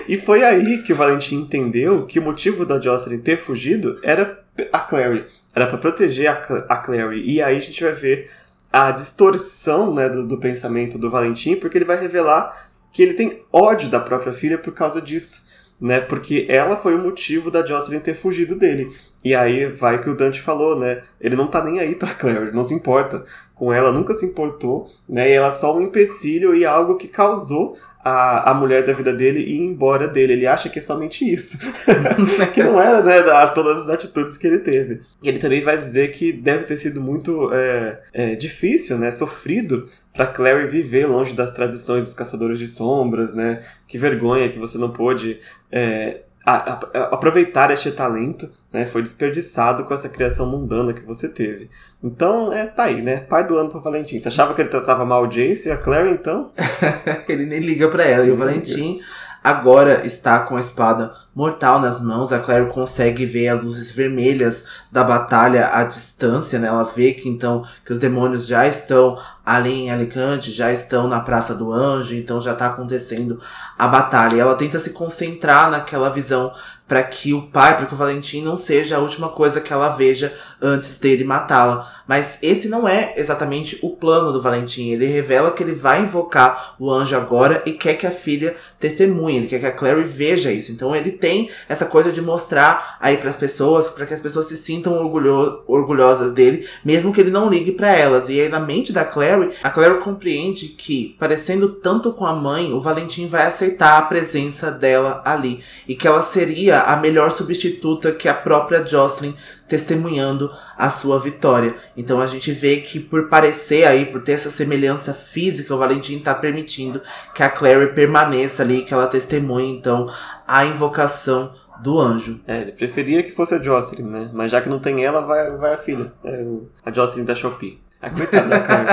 [0.09, 4.43] E foi aí que o Valentim entendeu que o motivo da Jocelyn ter fugido era
[4.73, 5.25] a Clary.
[5.55, 6.33] Era para proteger a,
[6.69, 7.23] a Clary.
[7.25, 8.31] E aí a gente vai ver
[8.73, 13.43] a distorção né, do, do pensamento do Valentim, porque ele vai revelar que ele tem
[13.53, 15.51] ódio da própria filha por causa disso.
[15.81, 18.93] Né, porque ela foi o motivo da Jocelyn ter fugido dele.
[19.25, 21.03] E aí vai que o Dante falou, né?
[21.21, 24.91] Ele não tá nem aí pra Claire, não se importa com ela, nunca se importou,
[25.09, 25.29] né?
[25.29, 29.13] E ela é só um empecilho e algo que causou a, a mulher da vida
[29.13, 30.33] dele ir embora dele.
[30.33, 31.59] Ele acha que é somente isso.
[32.53, 35.03] que não era, né, da, todas as atitudes que ele teve.
[35.23, 39.89] E ele também vai dizer que deve ter sido muito é, é, difícil, né, sofrido
[40.13, 43.63] para Clary viver longe das tradições dos caçadores de sombras, né?
[43.87, 49.85] Que vergonha que você não pôde é, a, a, aproveitar este talento né, foi desperdiçado
[49.85, 51.69] com essa criação mundana que você teve.
[52.03, 53.19] Então, é, tá aí, né?
[53.19, 54.19] Pai do ano pro Valentim.
[54.19, 56.51] Você achava que ele tratava mal o Jace e a Claire, então?
[57.29, 58.25] ele nem liga para ela.
[58.27, 59.01] E o Valentim
[59.43, 62.33] agora está com a espada mortal nas mãos.
[62.33, 66.69] A Claire consegue ver as luzes vermelhas da batalha à distância, né?
[66.69, 71.21] Ela vê que então que os demônios já estão ali em Alicante, já estão na
[71.21, 73.41] Praça do Anjo, então já está acontecendo
[73.79, 74.37] a batalha.
[74.37, 76.53] E ela tenta se concentrar naquela visão
[76.93, 79.89] para que o pai, para que o Valentim não seja a última coisa que ela
[79.89, 81.91] veja antes dele matá-la.
[82.07, 84.91] Mas esse não é exatamente o plano do Valentim.
[84.91, 89.39] Ele revela que ele vai invocar o anjo agora e quer que a filha testemunhe,
[89.39, 90.71] ele quer que a Clary veja isso.
[90.71, 94.45] Então ele tem essa coisa de mostrar aí para as pessoas, para que as pessoas
[94.45, 98.29] se sintam orgulho orgulhosas dele, mesmo que ele não ligue para elas.
[98.29, 102.71] E aí na mente da Clary, a Clary compreende que, parecendo tanto com a mãe,
[102.71, 108.13] o Valentim vai aceitar a presença dela ali e que ela seria a melhor substituta
[108.13, 109.35] que a própria Jocelyn
[109.69, 111.75] testemunhando a sua vitória.
[111.97, 116.17] Então a gente vê que por parecer aí, por ter essa semelhança física, o Valentim
[116.17, 117.01] está permitindo
[117.35, 120.07] que a Clary permaneça ali, que ela testemunhe então
[120.47, 122.41] a invocação do anjo.
[122.47, 124.31] É, ele preferia que fosse a Jocelyn, né?
[124.33, 126.13] Mas já que não tem ela, vai, vai a filha.
[126.25, 126.45] É,
[126.85, 127.81] a Jocelyn da Shopee.
[128.01, 128.87] A coitada da Clary.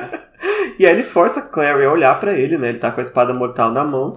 [0.78, 2.70] e aí ele força a Clary a olhar para ele, né?
[2.70, 4.12] Ele tá com a espada mortal na mão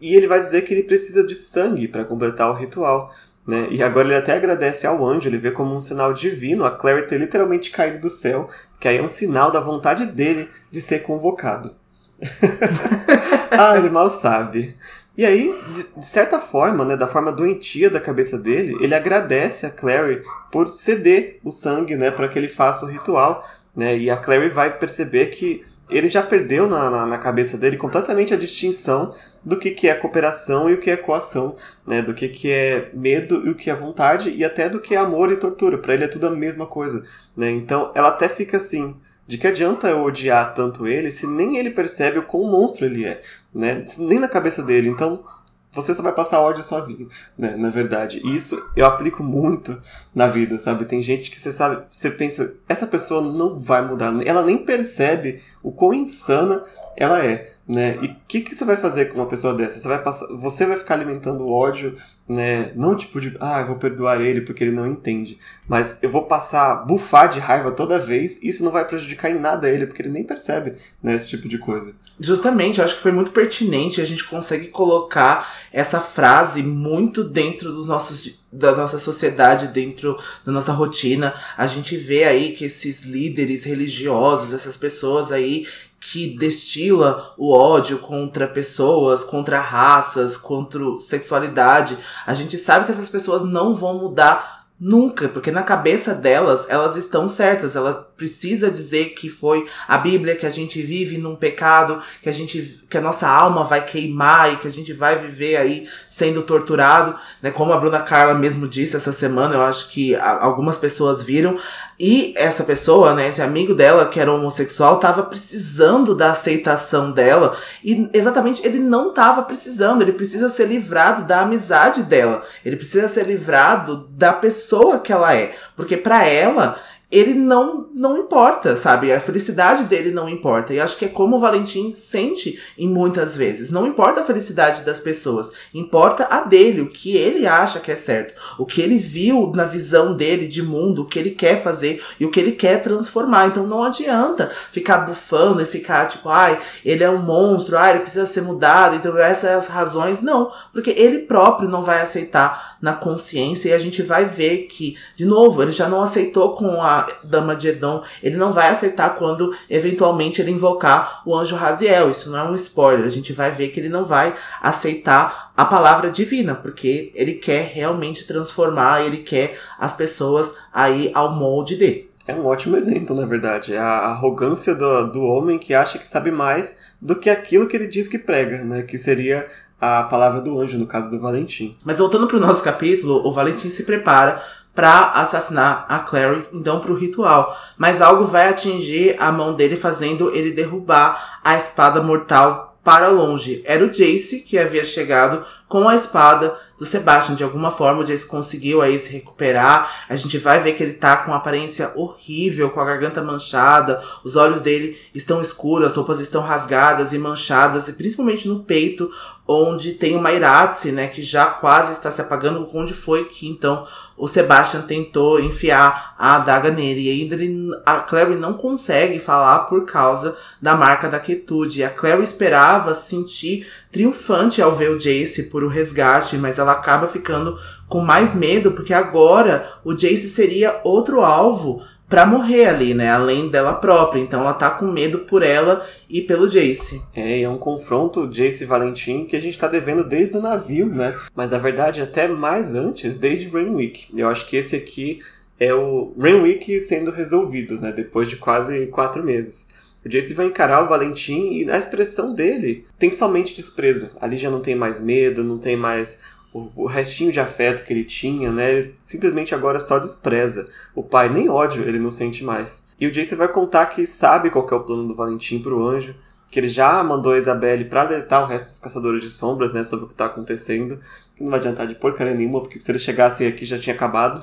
[0.00, 3.12] e ele vai dizer que ele precisa de sangue para completar o ritual.
[3.46, 3.68] Né?
[3.70, 7.06] E agora ele até agradece ao anjo, ele vê como um sinal divino a Clary
[7.06, 8.48] ter literalmente caído do céu,
[8.80, 11.74] que aí é um sinal da vontade dele de ser convocado.
[13.50, 14.76] ah, ele mal sabe.
[15.16, 15.54] E aí,
[15.96, 20.68] de, certa forma, né, da forma doentia da cabeça dele, ele agradece a Clary por
[20.68, 23.48] ceder o sangue né, para que ele faça o ritual.
[23.76, 27.76] Né, e a Clary vai perceber que ele já perdeu na, na, na, cabeça dele
[27.76, 32.00] completamente a distinção do que, que é cooperação e o que é coação, né?
[32.00, 34.98] do que, que é medo e o que é vontade, e até do que é
[34.98, 35.78] amor e tortura.
[35.78, 37.04] Para ele é tudo a mesma coisa.
[37.36, 37.50] Né?
[37.50, 38.96] Então ela até fica assim.
[39.26, 43.06] De que adianta eu odiar tanto ele se nem ele percebe o quão monstro ele
[43.06, 43.22] é,
[43.54, 43.82] né?
[43.98, 44.90] Nem na cabeça dele.
[44.90, 45.24] Então,
[45.72, 47.56] você só vai passar ódio sozinho, né?
[47.56, 48.20] Na verdade.
[48.22, 49.80] E isso eu aplico muito
[50.14, 50.84] na vida, sabe?
[50.84, 54.14] Tem gente que você sabe, você pensa, essa pessoa não vai mudar.
[54.26, 56.62] Ela nem percebe o quão insana
[56.96, 57.98] ela é né?
[58.02, 59.78] E o que, que você vai fazer com uma pessoa dessa?
[59.78, 61.96] Você vai passar, você vai ficar alimentando ódio,
[62.28, 62.72] né?
[62.74, 66.24] Não tipo de, ah, eu vou perdoar ele porque ele não entende, mas eu vou
[66.24, 68.42] passar bufar de raiva toda vez.
[68.42, 71.14] E isso não vai prejudicar em nada ele porque ele nem percebe, né?
[71.14, 71.94] Esse tipo de coisa.
[72.20, 74.00] Justamente, eu acho que foi muito pertinente.
[74.00, 80.52] A gente consegue colocar essa frase muito dentro dos nossos da nossa sociedade, dentro da
[80.52, 81.34] nossa rotina.
[81.56, 85.66] A gente vê aí que esses líderes religiosos, essas pessoas aí
[86.10, 93.08] que destila o ódio contra pessoas, contra raças, contra sexualidade, a gente sabe que essas
[93.08, 99.14] pessoas não vão mudar nunca, porque na cabeça delas, elas estão certas, ela precisa dizer
[99.14, 103.00] que foi a Bíblia que a gente vive num pecado, que a gente que a
[103.00, 107.50] nossa alma vai queimar e que a gente vai viver aí sendo torturado, né?
[107.50, 111.58] Como a Bruna Carla mesmo disse essa semana, eu acho que algumas pessoas viram
[111.98, 117.56] e essa pessoa, né, esse amigo dela que era homossexual, tava precisando da aceitação dela
[117.84, 122.44] e exatamente ele não tava precisando, ele precisa ser livrado da amizade dela.
[122.64, 126.80] Ele precisa ser livrado da pessoa que ela é, porque para ela
[127.14, 129.12] ele não não importa, sabe?
[129.12, 130.74] A felicidade dele não importa.
[130.74, 133.70] E acho que é como o Valentim sente em muitas vezes.
[133.70, 137.96] Não importa a felicidade das pessoas, importa a dele, o que ele acha que é
[137.96, 142.02] certo, o que ele viu na visão dele de mundo, o que ele quer fazer
[142.18, 143.46] e o que ele quer transformar.
[143.46, 148.00] Então não adianta ficar bufando e ficar tipo, ai, ele é um monstro, ai, ele
[148.00, 150.20] precisa ser mudado, então essas são as razões.
[150.20, 154.96] Não, porque ele próprio não vai aceitar na consciência e a gente vai ver que,
[155.14, 159.14] de novo, ele já não aceitou com a Dama de Edom, ele não vai acertar
[159.16, 162.10] quando eventualmente ele invocar o anjo Raziel.
[162.10, 163.04] Isso não é um spoiler.
[163.04, 167.70] A gente vai ver que ele não vai aceitar a palavra divina, porque ele quer
[167.72, 172.10] realmente transformar, ele quer as pessoas aí ao molde dele.
[172.26, 173.74] É um ótimo exemplo, na verdade.
[173.74, 177.76] É a arrogância do, do homem que acha que sabe mais do que aquilo que
[177.76, 178.82] ele diz que prega, né?
[178.82, 179.46] Que seria
[179.78, 181.76] a palavra do anjo, no caso do Valentim.
[181.84, 184.40] Mas voltando para o nosso capítulo, o Valentim se prepara
[184.74, 187.56] para assassinar a Clary, então para o ritual.
[187.78, 193.62] Mas algo vai atingir a mão dele, fazendo ele derrubar a espada mortal para longe.
[193.64, 197.34] Era o Jace que havia chegado com a espada do Sebastian.
[197.34, 200.04] De alguma forma, o Jace conseguiu aí se recuperar.
[200.06, 204.36] A gente vai ver que ele tá com aparência horrível, com a garganta manchada, os
[204.36, 209.10] olhos dele estão escuros, as roupas estão rasgadas e manchadas, e principalmente no peito,
[209.46, 213.86] onde tem uma Iratse, né, que já quase está se apagando, onde foi que então
[214.16, 217.02] o Sebastian tentou enfiar a adaga nele.
[217.02, 221.84] E ainda ele, a Clary não consegue falar por causa da marca da quietude.
[221.84, 227.06] A Clary esperava sentir triunfante ao ver o Jace por o resgate, mas ela acaba
[227.06, 231.82] ficando com mais medo, porque agora o Jace seria outro alvo
[232.14, 233.10] para morrer ali, né?
[233.10, 234.20] Além dela própria.
[234.20, 237.02] Então ela tá com medo por ela e pelo Jace.
[237.12, 240.86] É, é um confronto Jace e Valentim que a gente tá devendo desde o navio,
[240.86, 241.18] né?
[241.34, 244.16] Mas na verdade até mais antes, desde Rainwick.
[244.16, 245.18] Eu acho que esse aqui
[245.58, 247.90] é o Rainwick sendo resolvido, né?
[247.90, 249.70] Depois de quase quatro meses.
[250.06, 254.12] O Jace vai encarar o Valentim e na expressão dele tem somente desprezo.
[254.20, 256.20] Ali já não tem mais medo, não tem mais
[256.54, 258.72] o, o, restinho de afeto que ele tinha, né?
[258.72, 260.66] Ele simplesmente agora só despreza.
[260.94, 262.88] O pai nem ódio ele não sente mais.
[262.98, 266.14] E o Jace vai contar que sabe qual é o plano do Valentim pro anjo,
[266.54, 269.82] que ele já mandou a Isabelle para alertar o resto dos caçadores de sombras, né,
[269.82, 271.00] sobre o que tá acontecendo
[271.34, 274.40] que não vai adiantar de porcaria nenhuma, porque se eles chegassem aqui já tinha acabado.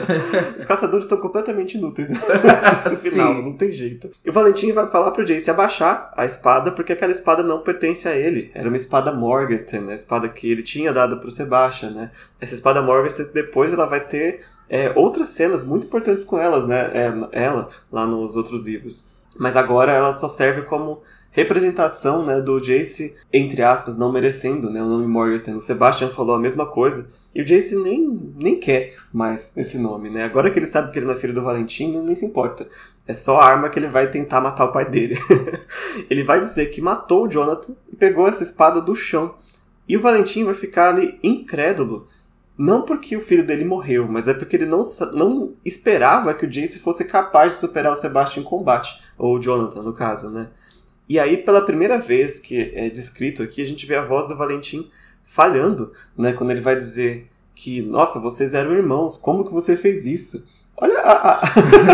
[0.58, 2.18] Os caçadores estão completamente inúteis né?
[2.82, 3.42] nesse final, Sim.
[3.42, 4.10] não tem jeito.
[4.24, 8.08] E o Valentim vai falar pro Jace abaixar a espada, porque aquela espada não pertence
[8.08, 8.50] a ele.
[8.54, 9.92] Era uma espada Morganton, né?
[9.92, 12.10] a espada que ele tinha dado pro Sebastian, né?
[12.40, 16.90] Essa espada Morganton depois ela vai ter é, outras cenas muito importantes com elas, né?
[16.94, 19.10] É, ela, lá nos outros livros.
[19.38, 24.82] Mas agora ela só serve como representação né, do Jace, entre aspas, não merecendo né,
[24.82, 25.58] o nome Morgenstern.
[25.58, 27.08] O Sebastian falou a mesma coisa.
[27.34, 30.24] E o Jace nem, nem quer mais esse nome, né?
[30.24, 32.66] Agora que ele sabe que ele é filho do Valentim, nem se importa.
[33.06, 35.16] É só a arma que ele vai tentar matar o pai dele.
[36.10, 39.34] ele vai dizer que matou o Jonathan e pegou essa espada do chão.
[39.88, 42.08] E o Valentim vai ficar ali incrédulo.
[42.58, 46.50] Não porque o filho dele morreu, mas é porque ele não, não esperava que o
[46.50, 49.00] Jace fosse capaz de superar o Sebastian em combate.
[49.16, 50.48] Ou o Jonathan, no caso, né?
[51.10, 54.36] E aí, pela primeira vez que é descrito aqui, a gente vê a voz do
[54.36, 54.88] Valentim
[55.24, 56.32] falhando, né?
[56.32, 60.48] Quando ele vai dizer que, nossa, vocês eram irmãos, como que você fez isso?
[60.76, 61.42] Olha, a,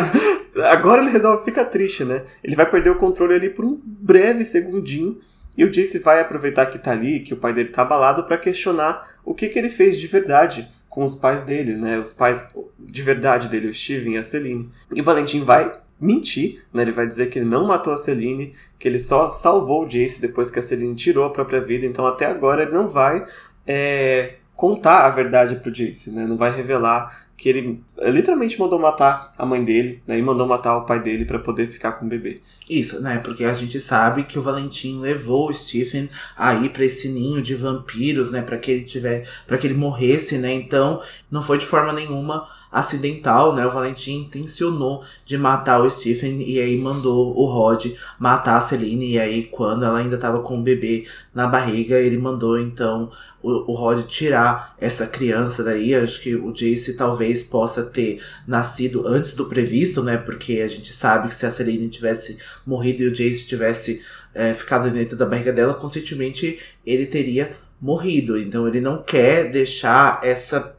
[0.71, 2.25] agora ele resolve ficar triste, né?
[2.45, 5.19] Ele vai perder o controle ali por um breve segundinho
[5.57, 8.37] e o Jace vai aproveitar que tá ali, que o pai dele tá abalado, para
[8.37, 11.99] questionar o que, que ele fez de verdade com os pais dele, né?
[11.99, 12.49] Os pais
[12.79, 14.71] de verdade dele, o Steven e a Celine.
[14.95, 16.83] E o Valentim vai mentir, né?
[16.83, 20.21] Ele vai dizer que ele não matou a Celine, que ele só salvou o Jace
[20.21, 21.87] depois que a Celine tirou a própria vida.
[21.87, 23.27] Então até agora ele não vai
[23.67, 26.27] é, contar a verdade pro Jace, né?
[26.27, 30.19] Não vai revelar que ele literalmente mandou matar a mãe dele, né?
[30.19, 32.41] E mandou matar o pai dele para poder ficar com o bebê.
[32.69, 33.19] Isso, né?
[33.19, 37.55] Porque a gente sabe que o Valentim levou o Stephen aí para esse ninho de
[37.55, 38.41] vampiros, né?
[38.41, 40.53] Para que ele tiver, para que ele morresse, né?
[40.55, 43.67] Então, não foi de forma nenhuma acidental, né?
[43.67, 47.87] O Valentim intencionou de matar o Stephen e aí mandou o Rod
[48.19, 49.13] matar a Celine.
[49.13, 53.11] E aí, quando ela ainda estava com o bebê na barriga, ele mandou então
[53.43, 55.95] o, o Rod tirar essa criança daí.
[55.95, 60.17] Acho que o Jace talvez possa ter nascido antes do previsto, né?
[60.17, 64.03] Porque a gente sabe que se a Celine tivesse morrido e o Jace tivesse
[64.35, 68.39] é, ficado dentro da barriga dela, conscientemente ele teria morrido.
[68.39, 70.76] Então ele não quer deixar essa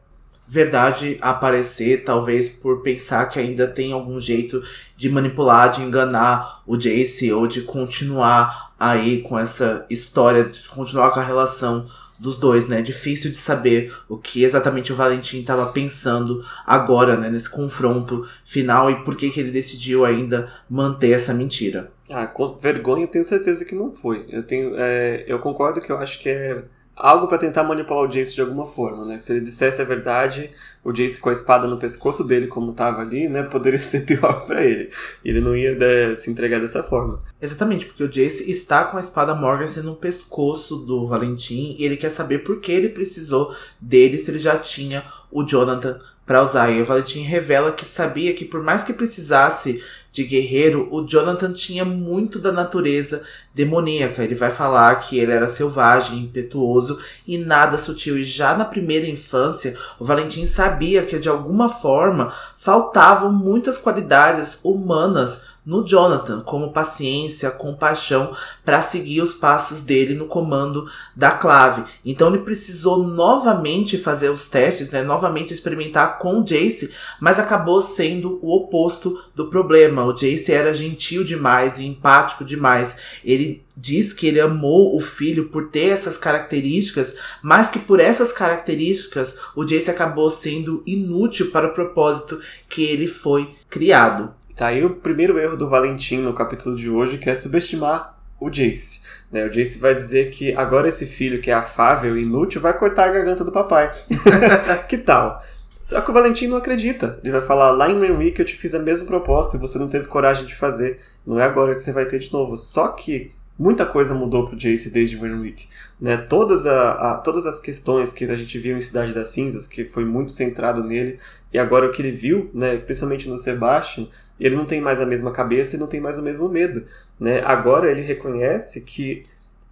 [0.48, 4.64] verdade aparecer, talvez por pensar que ainda tem algum jeito
[4.96, 11.12] de manipular, de enganar o Jace ou de continuar aí com essa história, de continuar
[11.12, 11.86] com a relação
[12.20, 12.82] dos dois, né?
[12.82, 17.30] Difícil de saber o que exatamente o Valentim estava pensando agora, né?
[17.30, 21.92] Nesse confronto final e por que, que ele decidiu ainda manter essa mentira.
[22.10, 24.26] Ah, com vergonha eu tenho certeza que não foi.
[24.30, 26.64] Eu tenho, é, eu concordo que eu acho que é
[26.98, 29.20] algo para tentar manipular o Jace de alguma forma, né?
[29.20, 30.50] Se ele dissesse a verdade,
[30.84, 34.46] o Jace com a espada no pescoço dele, como tava ali, né, poderia ser pior
[34.46, 34.90] para ele.
[35.24, 37.22] Ele não ia né, se entregar dessa forma.
[37.42, 41.98] Exatamente, porque o Jace está com a espada Morganson no pescoço do Valentim e ele
[41.98, 46.70] quer saber por que ele precisou dele se ele já tinha o Jonathan para usar.
[46.70, 51.54] E o Valentim revela que sabia que por mais que precisasse de guerreiro, o Jonathan
[51.54, 54.24] tinha muito da natureza demoníaca.
[54.24, 58.18] Ele vai falar que ele era selvagem, impetuoso e nada sutil.
[58.18, 64.60] E já na primeira infância, o Valentim sabia que de alguma forma faltavam muitas qualidades
[64.64, 71.84] humanas no Jonathan, como paciência, compaixão, para seguir os passos dele no comando da clave.
[72.06, 77.82] Então ele precisou novamente fazer os testes, né, novamente experimentar com o Jace, mas acabou
[77.82, 80.06] sendo o oposto do problema.
[80.06, 82.96] O Jace era gentil demais e empático demais.
[83.22, 88.32] Ele diz que ele amou o filho por ter essas características, mas que por essas
[88.32, 92.40] características o Jace acabou sendo inútil para o propósito
[92.70, 94.37] que ele foi criado.
[94.58, 98.50] Tá aí o primeiro erro do Valentim no capítulo de hoje, que é subestimar o
[98.50, 99.02] Jace.
[99.32, 99.46] Né?
[99.46, 103.08] O Jace vai dizer que agora esse filho que é afável e inútil vai cortar
[103.08, 103.94] a garganta do papai.
[104.90, 105.44] que tal?
[105.84, 107.20] Só que o Valentim não acredita.
[107.24, 109.88] Ele vai falar, lá em Renwick eu te fiz a mesma proposta e você não
[109.88, 110.98] teve coragem de fazer.
[111.24, 112.58] Não é agora que você vai ter de novo.
[112.58, 115.68] Só que muita coisa mudou pro Jace desde Renwick.
[116.02, 116.18] Né?
[116.18, 119.86] Todas, a, a, todas as questões que a gente viu em Cidade das Cinzas, que
[119.86, 121.20] foi muito centrado nele,
[121.54, 124.08] e agora o que ele viu, né, principalmente no Sebastian,
[124.40, 126.86] ele não tem mais a mesma cabeça e não tem mais o mesmo medo.
[127.20, 127.42] Né?
[127.44, 129.24] Agora ele reconhece que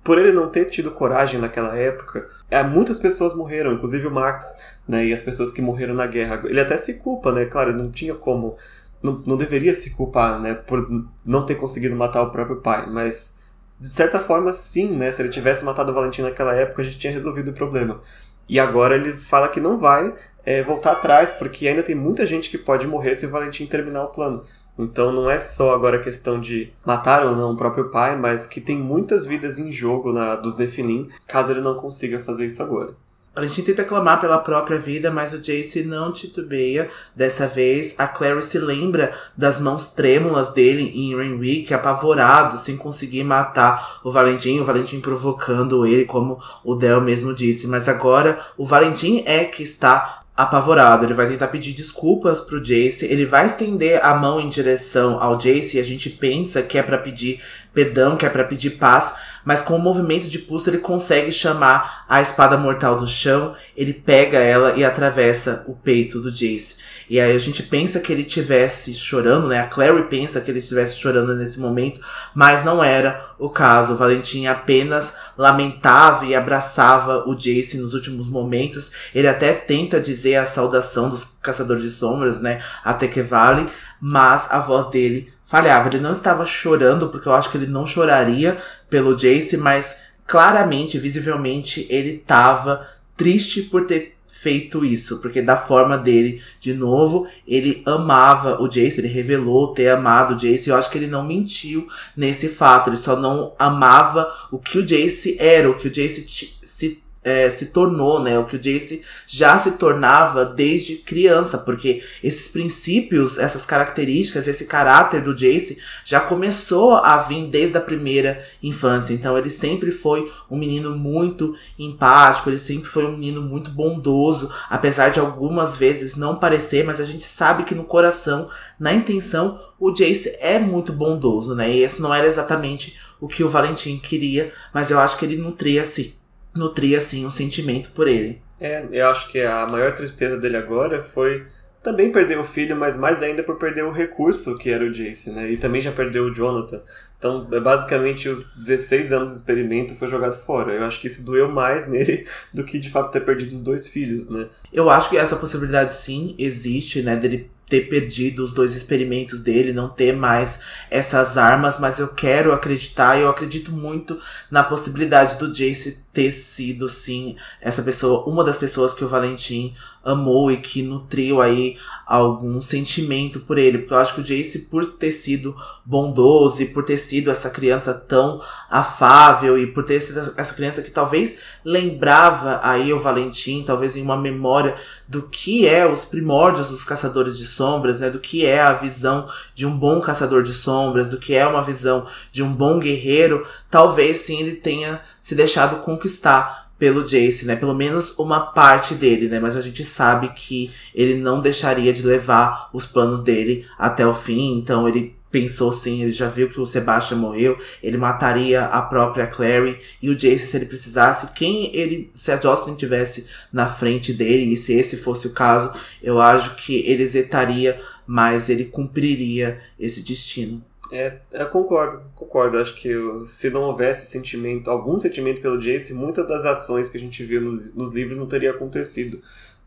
[0.06, 4.56] por ele não ter tido coragem naquela época, é, muitas pessoas morreram, inclusive o Max,
[4.88, 6.44] né, e as pessoas que morreram na guerra.
[6.46, 7.46] Ele até se culpa, né?
[7.46, 8.56] Claro, não tinha como,
[9.02, 10.88] não, não deveria se culpar, né, por
[11.26, 13.40] não ter conseguido matar o próprio pai, mas
[13.80, 15.12] de certa forma, sim, né?
[15.12, 18.00] Se ele tivesse matado o Valentim naquela época, a gente tinha resolvido o problema.
[18.48, 20.14] E agora ele fala que não vai
[20.46, 24.04] é, voltar atrás, porque ainda tem muita gente que pode morrer se o Valentim terminar
[24.04, 24.44] o plano.
[24.78, 28.60] Então não é só agora questão de matar ou não o próprio pai, mas que
[28.60, 32.94] tem muitas vidas em jogo na, dos Nefilim, caso ele não consiga fazer isso agora.
[33.36, 36.90] A gente tenta clamar pela própria vida, mas o Jace não titubeia.
[37.14, 43.26] Dessa vez, a Clary se lembra das mãos trêmulas dele em Renwick, apavorado, sem conseguir
[43.26, 47.68] matar o Valentim, o Valentim provocando ele, como o Del mesmo disse.
[47.68, 53.06] Mas agora, o Valentim é que está apavorado, ele vai tentar pedir desculpas pro Jace,
[53.06, 56.84] ele vai estender a mão em direção ao Jace e a gente pensa que é
[56.84, 57.42] para pedir
[57.74, 59.16] perdão, que é para pedir paz,
[59.46, 63.94] mas com o movimento de pulso ele consegue chamar a espada mortal do chão, ele
[63.94, 66.78] pega ela e atravessa o peito do Jace.
[67.08, 69.60] E aí a gente pensa que ele tivesse chorando, né?
[69.60, 72.02] A Clary pensa que ele estivesse chorando nesse momento,
[72.34, 73.94] mas não era o caso.
[73.94, 78.92] O Valentim apenas lamentava e abraçava o Jace nos últimos momentos.
[79.14, 82.62] Ele até tenta dizer a saudação dos caçadores de sombras, né?
[82.84, 83.68] Até que vale,
[84.02, 85.88] mas a voz dele falhava.
[85.88, 88.58] Ele não estava chorando, porque eu acho que ele não choraria
[88.90, 92.86] pelo Jace, mas claramente, visivelmente, ele estava
[93.16, 99.00] triste por ter feito isso, porque da forma dele, de novo, ele amava o Jace,
[99.00, 101.88] ele revelou ter amado o Jace, e eu acho que ele não mentiu
[102.18, 106.28] nesse fato, ele só não amava o que o Jace era, o que o Jace
[106.64, 108.38] se é, se tornou, né?
[108.38, 114.66] O que o Jace já se tornava desde criança, porque esses princípios, essas características, esse
[114.66, 119.12] caráter do Jace já começou a vir desde a primeira infância.
[119.12, 124.52] Então ele sempre foi um menino muito empático, ele sempre foi um menino muito bondoso,
[124.70, 128.48] apesar de algumas vezes não parecer, mas a gente sabe que no coração,
[128.80, 131.74] na intenção, o Jace é muito bondoso, né?
[131.74, 135.38] E esse não era exatamente o que o Valentim queria, mas eu acho que ele
[135.38, 136.14] nutria assim
[136.56, 138.42] nutria assim um sentimento por ele.
[138.60, 141.46] É, eu acho que a maior tristeza dele agora foi
[141.84, 145.30] também perder o filho, mas mais ainda por perder o recurso que era o Jace,
[145.30, 145.52] né?
[145.52, 146.82] E também já perdeu o Jonathan.
[147.18, 150.74] Então, é basicamente, os 16 anos de experimento foi jogado fora.
[150.74, 153.88] Eu acho que isso doeu mais nele do que de fato ter perdido os dois
[153.88, 154.48] filhos, né?
[154.74, 157.16] Eu acho que essa possibilidade sim existe, né?
[157.16, 162.52] Dele ter perdido os dois experimentos dele, não ter mais essas armas, mas eu quero
[162.52, 164.20] acreditar, e eu acredito muito
[164.52, 169.76] na possibilidade do Jace ter sido, sim, essa pessoa, uma das pessoas que o Valentim
[170.02, 173.80] amou e que nutriu aí algum sentimento por ele.
[173.80, 175.54] Porque eu acho que o Jace, por ter sido
[175.84, 180.82] bondoso e por ter sido essa criança tão afável e por ter sido essa criança
[180.82, 184.76] que talvez lembrava aí o Valentim, talvez em uma memória
[185.08, 188.10] do que é os primórdios dos caçadores de sombras, né?
[188.10, 191.64] Do que é a visão de um bom caçador de sombras, do que é uma
[191.64, 197.56] visão de um bom guerreiro, talvez sim ele tenha se deixado conquistar pelo Jace, né?
[197.56, 199.40] Pelo menos uma parte dele, né?
[199.40, 204.14] Mas a gente sabe que ele não deixaria de levar os planos dele até o
[204.14, 208.84] fim, então ele pensou sim, ele já viu que o Sebastian morreu, ele mataria a
[208.84, 213.68] própria Clary e o Jace se ele precisasse, quem ele, se a Jocelyn tivesse na
[213.68, 215.74] frente dele, e se esse fosse o caso,
[216.04, 220.64] eu acho que ele zetaria, mas ele cumpriria esse destino.
[220.92, 222.58] É, eu concordo, concordo.
[222.58, 222.94] Acho que
[223.26, 227.42] se não houvesse sentimento, algum sentimento pelo Jace, muitas das ações que a gente viu
[227.42, 229.20] nos, nos livros não teria acontecido.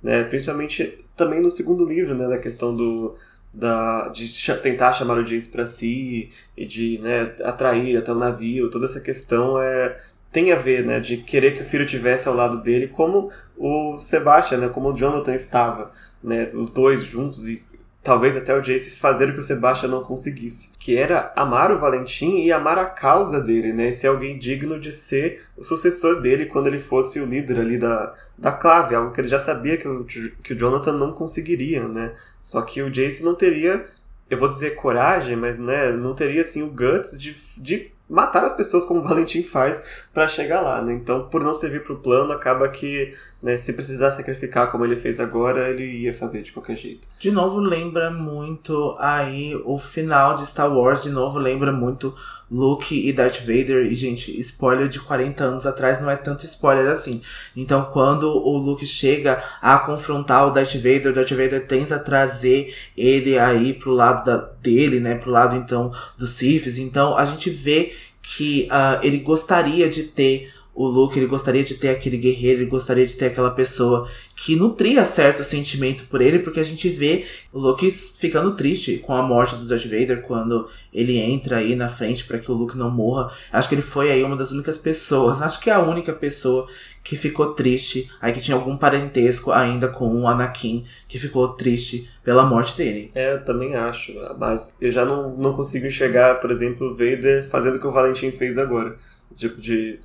[0.02, 0.24] Né?
[0.24, 3.16] Principalmente também no segundo livro, né, da questão do,
[3.52, 8.14] da, de ch tentar chamar o Jace para si e de né, atrair até o
[8.14, 9.98] navio, toda essa questão é
[10.30, 13.96] tem a ver, né, de querer que o filho tivesse ao lado dele, como o
[13.98, 15.90] Sebastian, né, como o Jonathan estava,
[16.22, 17.64] né, os dois juntos e
[18.02, 21.78] talvez até o Jace fazer o que o Sebastian não conseguisse, que era amar o
[21.78, 23.88] Valentim e amar a causa dele, né?
[23.88, 27.78] E ser alguém digno de ser o sucessor dele quando ele fosse o líder ali
[27.78, 31.86] da, da clave, algo que ele já sabia que o, que o Jonathan não conseguiria,
[31.86, 32.14] né?
[32.42, 33.86] Só que o Jace não teria,
[34.30, 38.54] eu vou dizer coragem, mas né, não teria assim o guts de, de matar as
[38.54, 40.94] pessoas como o Valentim faz para chegar lá, né?
[40.94, 44.96] Então, por não servir para o plano, acaba que né, se precisar sacrificar como ele
[44.96, 47.06] fez agora, ele ia fazer de qualquer jeito.
[47.20, 52.12] De novo lembra muito aí o final de Star Wars, de novo lembra muito
[52.50, 53.86] Luke e Darth Vader.
[53.86, 57.22] E, gente, spoiler de 40 anos atrás não é tanto spoiler assim.
[57.54, 62.74] Então, quando o Luke chega a confrontar o Darth Vader, o Darth Vader tenta trazer
[62.96, 65.14] ele aí pro lado da, dele, né?
[65.14, 66.78] Pro lado, então, dos Siths.
[66.78, 67.92] Então, a gente vê
[68.28, 72.70] que uh, ele gostaria de ter o Luke, ele gostaria de ter aquele guerreiro, ele
[72.70, 77.26] gostaria de ter aquela pessoa que nutria certo sentimento por ele, porque a gente vê
[77.52, 81.88] o Luke ficando triste com a morte do Darth Vader quando ele entra aí na
[81.88, 83.32] frente para que o Luke não morra.
[83.52, 86.68] Acho que ele foi aí uma das únicas pessoas, acho que é a única pessoa
[87.02, 92.08] que ficou triste, aí que tinha algum parentesco ainda com o Anakin, que ficou triste
[92.22, 93.10] pela morte dele.
[93.16, 97.48] É, eu também acho, mas eu já não, não consigo enxergar, por exemplo, o Vader
[97.48, 98.96] fazendo o que o Valentim fez agora.
[99.34, 99.98] Tipo de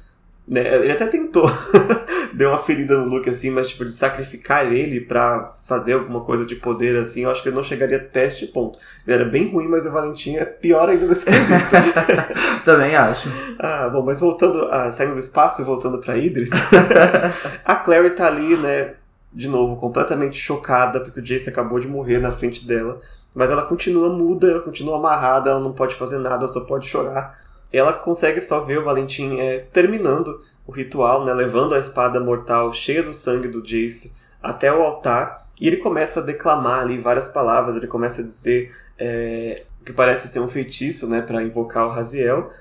[0.47, 0.75] né?
[0.75, 1.49] Ele até tentou,
[2.33, 6.45] deu uma ferida no Luke assim, mas tipo, de sacrificar ele para fazer alguma coisa
[6.45, 8.77] de poder assim, eu acho que ele não chegaria a teste ponto.
[9.07, 11.63] Ele era bem ruim, mas o Valentim é pior ainda nesse quesito.
[12.65, 13.29] Também acho.
[13.57, 16.51] Ah, bom, mas voltando, ah, saindo do espaço e voltando para Idris,
[17.63, 18.95] a Clary tá ali, né,
[19.31, 22.99] de novo, completamente chocada porque o Jace acabou de morrer na frente dela.
[23.33, 27.42] Mas ela continua muda, continua amarrada, ela não pode fazer nada, só pode chorar
[27.77, 32.71] ela consegue só ver o Valentim é, terminando o ritual, né, levando a espada mortal
[32.71, 37.27] cheia do sangue do Jace até o altar, e ele começa a declamar ali várias
[37.27, 41.89] palavras, ele começa a dizer é, que parece ser um feitiço né, para invocar o
[41.89, 42.51] Raziel,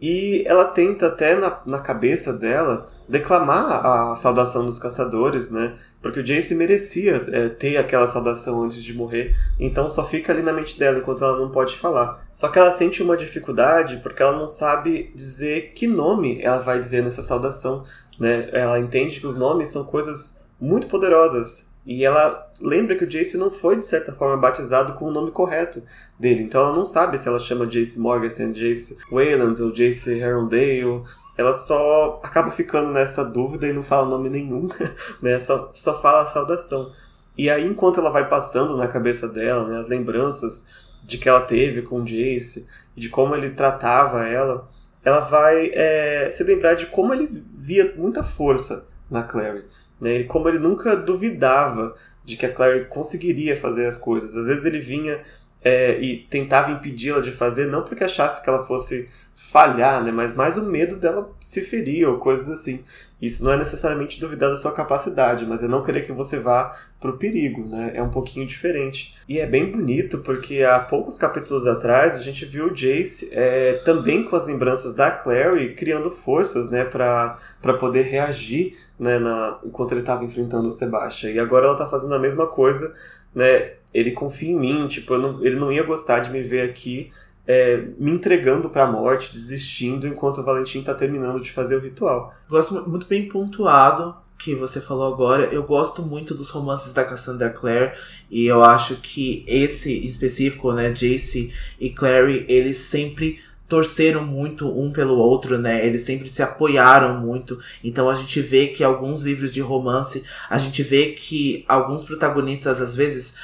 [0.00, 5.76] e ela tenta até na, na cabeça dela declamar a saudação dos caçadores, né?
[6.00, 10.42] Porque o Jace merecia é, ter aquela saudação antes de morrer, então só fica ali
[10.42, 12.24] na mente dela enquanto ela não pode falar.
[12.32, 16.78] Só que ela sente uma dificuldade porque ela não sabe dizer que nome ela vai
[16.78, 17.84] dizer nessa saudação,
[18.18, 18.48] né?
[18.52, 23.38] Ela entende que os nomes são coisas muito poderosas e ela lembra que o Jace
[23.38, 25.82] não foi, de certa forma, batizado com o nome correto
[26.20, 26.42] dele.
[26.42, 31.02] Então ela não sabe se ela chama Jace Morgan, Jace Wayland ou Jace Herondale.
[31.34, 34.68] Ela só acaba ficando nessa dúvida e não fala nome nenhum,
[35.22, 35.40] né?
[35.40, 36.92] Só, só fala a saudação.
[37.38, 40.66] E aí, enquanto ela vai passando na cabeça dela, né, as lembranças
[41.02, 44.68] de que ela teve com o Jace, de como ele tratava ela,
[45.02, 49.64] ela vai é, se lembrar de como ele via muita força na Clary.
[50.00, 50.20] Né?
[50.20, 51.94] E como ele nunca duvidava
[52.24, 54.36] de que a Claire conseguiria fazer as coisas.
[54.36, 55.22] Às vezes ele vinha
[55.62, 60.10] é, e tentava impedi-la de fazer, não porque achasse que ela fosse falhar, né?
[60.10, 62.84] mas mais o medo dela se ferir ou coisas assim.
[63.20, 66.76] Isso não é necessariamente duvidar da sua capacidade, mas é não querer que você vá
[67.00, 67.90] pro perigo, né?
[67.94, 69.16] É um pouquinho diferente.
[69.28, 73.82] E é bem bonito porque há poucos capítulos atrás a gente viu o Jace é,
[73.84, 77.36] também com as lembranças da Clary criando forças, né, para
[77.80, 81.30] poder reagir, né, na, enquanto ele estava enfrentando o Sebastian.
[81.30, 82.94] E agora ela tá fazendo a mesma coisa,
[83.34, 83.72] né?
[83.92, 87.10] Ele confia em mim, tipo, não, ele não ia gostar de me ver aqui
[87.48, 91.80] é, me entregando para a morte, desistindo, enquanto o Valentim está terminando de fazer o
[91.80, 92.34] ritual.
[92.46, 95.44] Gosto muito bem pontuado que você falou agora.
[95.44, 97.92] Eu gosto muito dos romances da Cassandra Clare
[98.30, 104.90] e eu acho que esse específico, né, Jace e Clary, eles sempre torceram muito um
[104.90, 105.86] pelo outro, né?
[105.86, 107.58] Eles sempre se apoiaram muito.
[107.84, 112.80] Então a gente vê que alguns livros de romance, a gente vê que alguns protagonistas
[112.80, 113.36] às vezes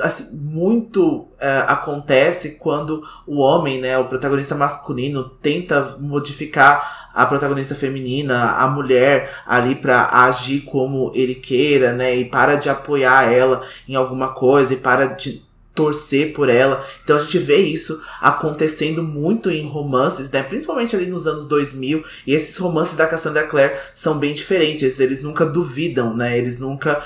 [0.00, 7.74] assim, muito é, acontece quando o homem, né, o protagonista masculino tenta modificar a protagonista
[7.74, 13.62] feminina, a mulher ali para agir como ele queira, né, e para de apoiar ela
[13.88, 15.42] em alguma coisa e para de
[15.74, 16.84] torcer por ela.
[17.02, 20.42] Então a gente vê isso acontecendo muito em romances, né?
[20.42, 22.04] Principalmente ali nos anos 2000.
[22.26, 25.00] E esses romances da Cassandra Clare são bem diferentes.
[25.00, 26.38] Eles nunca duvidam, né?
[26.38, 27.02] Eles nunca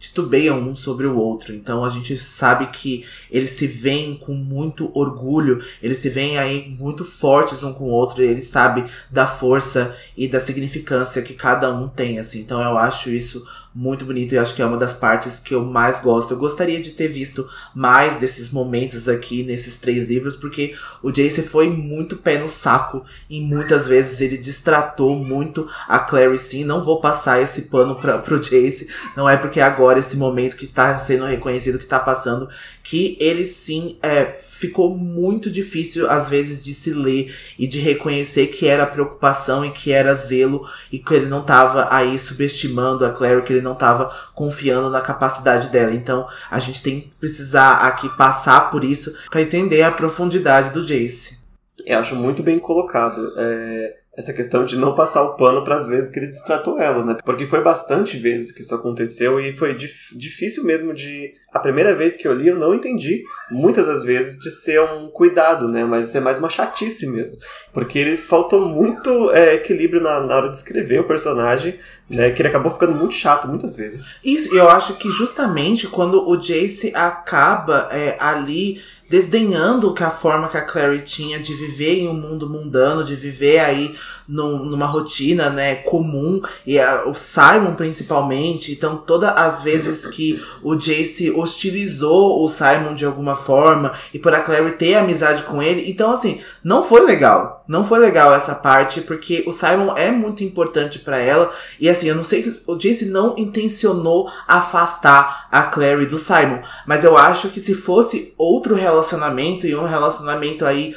[0.00, 1.54] titubeiam um sobre o outro.
[1.54, 6.74] Então a gente sabe que eles se veem com muito orgulho, eles se veem aí
[6.78, 11.72] muito fortes um com o outro, eles sabem da força e da significância que cada
[11.72, 12.40] um tem, assim.
[12.40, 15.64] Então eu acho isso muito bonito e acho que é uma das partes que eu
[15.64, 16.32] mais gosto.
[16.32, 21.42] Eu gostaria de ter visto mais desses momentos aqui nesses três livros, porque o Jace
[21.42, 26.64] foi muito pé no saco e muitas vezes ele distratou muito a Clary sim.
[26.64, 30.64] Não vou passar esse pano pra, pro Jace, não é porque agora esse momento que
[30.64, 32.48] está sendo reconhecido que está passando,
[32.82, 38.48] que ele sim é ficou muito difícil às vezes de se ler e de reconhecer
[38.48, 43.10] que era preocupação e que era zelo e que ele não estava aí subestimando a
[43.10, 45.92] Claire, que ele não estava confiando na capacidade dela.
[45.92, 50.84] Então a gente tem que precisar aqui passar por isso para entender a profundidade do
[50.84, 51.38] Jace.
[51.86, 53.32] Eu acho muito bem colocado.
[53.36, 57.04] É, essa questão de não passar o pano para as vezes que ele destratou ela,
[57.04, 57.16] né?
[57.24, 61.32] Porque foi bastante vezes que isso aconteceu e foi dif difícil mesmo de.
[61.52, 65.08] A primeira vez que eu li, eu não entendi, muitas das vezes, de ser um
[65.08, 65.84] cuidado, né?
[65.84, 67.38] Mas ser mais uma chatice mesmo.
[67.72, 71.78] Porque ele faltou muito é, equilíbrio na, na, hora de escrever o personagem,
[72.08, 72.30] né?
[72.30, 74.14] Que ele acabou ficando muito chato muitas vezes.
[74.24, 78.80] Isso, eu acho que justamente quando o Jace acaba é, ali
[79.10, 83.16] desdenhando que a forma que a Clary tinha de viver em um mundo mundano, de
[83.16, 83.92] viver aí
[84.26, 90.40] num, numa rotina, né, comum, e a, o Simon principalmente, então todas as vezes que
[90.62, 95.62] o Jace hostilizou o Simon de alguma forma, e por a Clary ter amizade com
[95.62, 100.10] ele, então assim, não foi legal, não foi legal essa parte, porque o Simon é
[100.10, 105.48] muito importante para ela, e assim, eu não sei que o Jace não intencionou afastar
[105.50, 110.64] a Clary do Simon, mas eu acho que se fosse outro relacionamento e um relacionamento
[110.64, 110.94] aí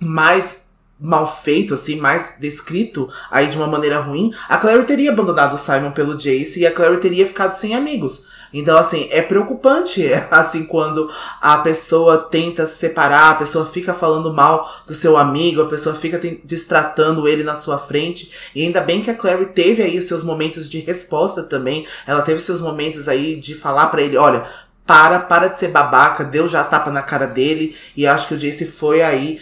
[0.00, 0.68] mais
[1.00, 5.58] mal feito, assim, mais descrito aí de uma maneira ruim, a Clary teria abandonado o
[5.58, 8.26] Simon pelo Jace e a Clary teria ficado sem amigos.
[8.52, 14.32] Então, assim, é preocupante, assim, quando a pessoa tenta se separar, a pessoa fica falando
[14.32, 18.30] mal do seu amigo, a pessoa fica distratando ele na sua frente.
[18.54, 21.86] E ainda bem que a Clary teve aí seus momentos de resposta também.
[22.06, 24.44] Ela teve seus momentos aí de falar para ele, olha,
[24.88, 28.38] para, para de ser babaca, deu já tapa na cara dele, e acho que o
[28.38, 29.38] Jace foi aí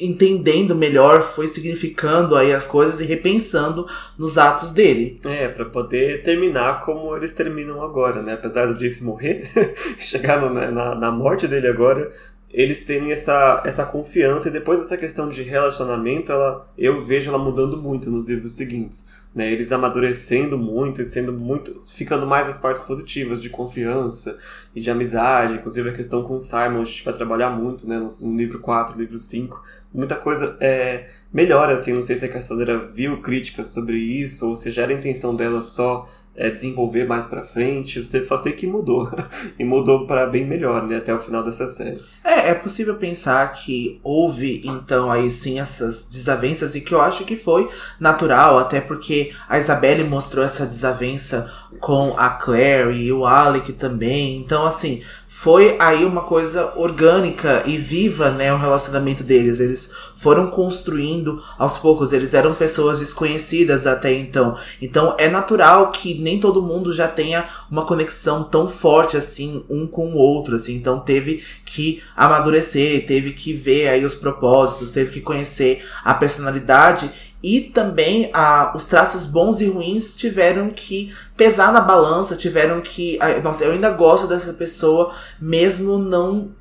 [0.00, 3.86] entendendo melhor, foi significando aí as coisas e repensando
[4.18, 5.20] nos atos dele.
[5.24, 8.34] É, para poder terminar como eles terminam agora, né?
[8.34, 9.48] Apesar do Jace morrer,
[9.98, 12.10] chegar no, né, na, na morte dele agora,
[12.50, 17.38] eles terem essa, essa confiança e depois essa questão de relacionamento, ela, eu vejo ela
[17.38, 22.56] mudando muito nos livros seguintes né, eles amadurecendo muito e sendo muito, ficando mais as
[22.56, 24.38] partes positivas de confiança
[24.74, 27.98] e de amizade, inclusive a questão com o Simon, a gente vai trabalhar muito, né,
[27.98, 29.60] no, no livro 4, livro 5,
[29.94, 34.56] muita coisa é, melhora, assim, não sei se a Caçadora viu críticas sobre isso, ou
[34.56, 38.02] se já era a intenção dela só é, desenvolver mais para frente.
[38.02, 39.08] Você só sei que mudou.
[39.58, 40.96] e mudou para bem melhor, né?
[40.96, 42.00] Até o final dessa série.
[42.24, 47.24] É, é possível pensar que houve, então, aí sim essas desavenças e que eu acho
[47.24, 47.68] que foi
[48.00, 54.38] natural, até porque a Isabelle mostrou essa desavença com a Claire e o Alec também.
[54.38, 55.02] Então, assim,
[55.36, 59.58] foi aí uma coisa orgânica e viva, né, o relacionamento deles.
[59.58, 64.56] Eles foram construindo aos poucos, eles eram pessoas desconhecidas até então.
[64.80, 69.88] Então é natural que nem todo mundo já tenha uma conexão tão forte assim um
[69.88, 70.76] com o outro, assim.
[70.76, 77.10] Então teve que amadurecer, teve que ver aí os propósitos, teve que conhecer a personalidade
[77.44, 83.18] e também a, os traços bons e ruins tiveram que pesar na balança, tiveram que.
[83.42, 86.52] Nossa, eu ainda gosto dessa pessoa, mesmo não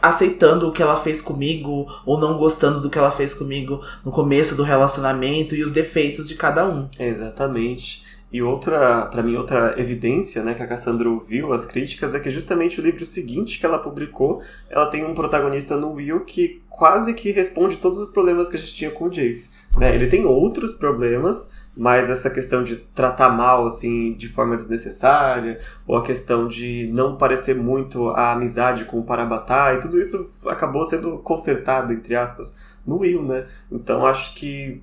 [0.00, 4.10] aceitando o que ela fez comigo ou não gostando do que ela fez comigo no
[4.10, 6.88] começo do relacionamento e os defeitos de cada um.
[6.98, 8.02] exatamente.
[8.32, 12.30] E outra, para mim, outra evidência, né, que a Cassandra ouviu as críticas é que
[12.30, 17.12] justamente o livro seguinte que ela publicou, ela tem um protagonista no Will que quase
[17.12, 19.50] que responde todos os problemas que a gente tinha com o Jace.
[19.76, 19.94] Né?
[19.94, 25.96] Ele tem outros problemas, mas essa questão de tratar mal assim de forma desnecessária, ou
[25.96, 30.84] a questão de não parecer muito a amizade com o Parabatá, e tudo isso acabou
[30.84, 32.54] sendo consertado, entre aspas,
[32.86, 33.46] no Will, né?
[33.72, 34.82] Então acho que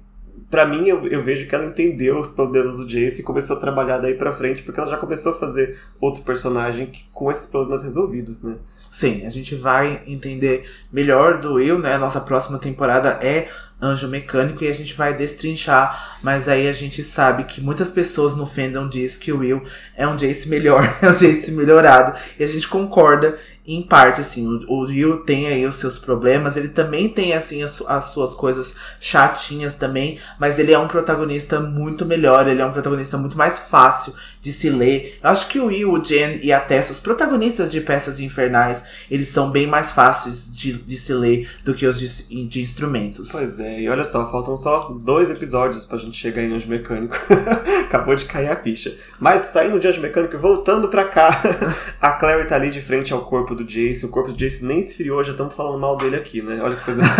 [0.49, 3.59] para mim, eu, eu, vejo que ela entendeu os problemas do Jace e começou a
[3.59, 7.45] trabalhar daí pra frente, porque ela já começou a fazer outro personagem que, com esses
[7.45, 8.55] problemas resolvidos, né?
[8.91, 11.93] Sim, a gente vai entender melhor do Will, né?
[11.93, 13.47] A nossa próxima temporada é
[13.79, 18.35] Anjo Mecânico e a gente vai destrinchar, mas aí a gente sabe que muitas pessoas
[18.35, 19.61] no fandom diz que o Will
[19.95, 24.47] é um Jace melhor, é um Jace melhorado, e a gente concorda em parte, assim,
[24.67, 28.75] o, Will tem aí os seus problemas, ele também tem, assim, as, as, suas coisas
[28.99, 33.59] chatinhas também, mas ele é um protagonista muito melhor, ele é um protagonista muito mais
[33.59, 34.13] fácil
[34.47, 35.19] de se ler.
[35.21, 38.81] Eu acho que o Will, o Jen e a Tessa, os protagonistas de Peças Infernais,
[39.11, 43.29] eles são bem mais fáceis de, de se ler do que os de, de instrumentos.
[43.29, 47.17] Pois é, e olha só, faltam só dois episódios pra gente chegar em Anjo Mecânico.
[47.85, 48.95] Acabou de cair a ficha.
[49.19, 51.41] Mas saindo de Anjo Mecânico e voltando pra cá,
[51.99, 54.05] a Clary tá ali de frente ao corpo do Jace.
[54.05, 56.59] O corpo do Jace nem esfriou, já estamos falando mal dele aqui, né?
[56.63, 57.03] Olha que coisa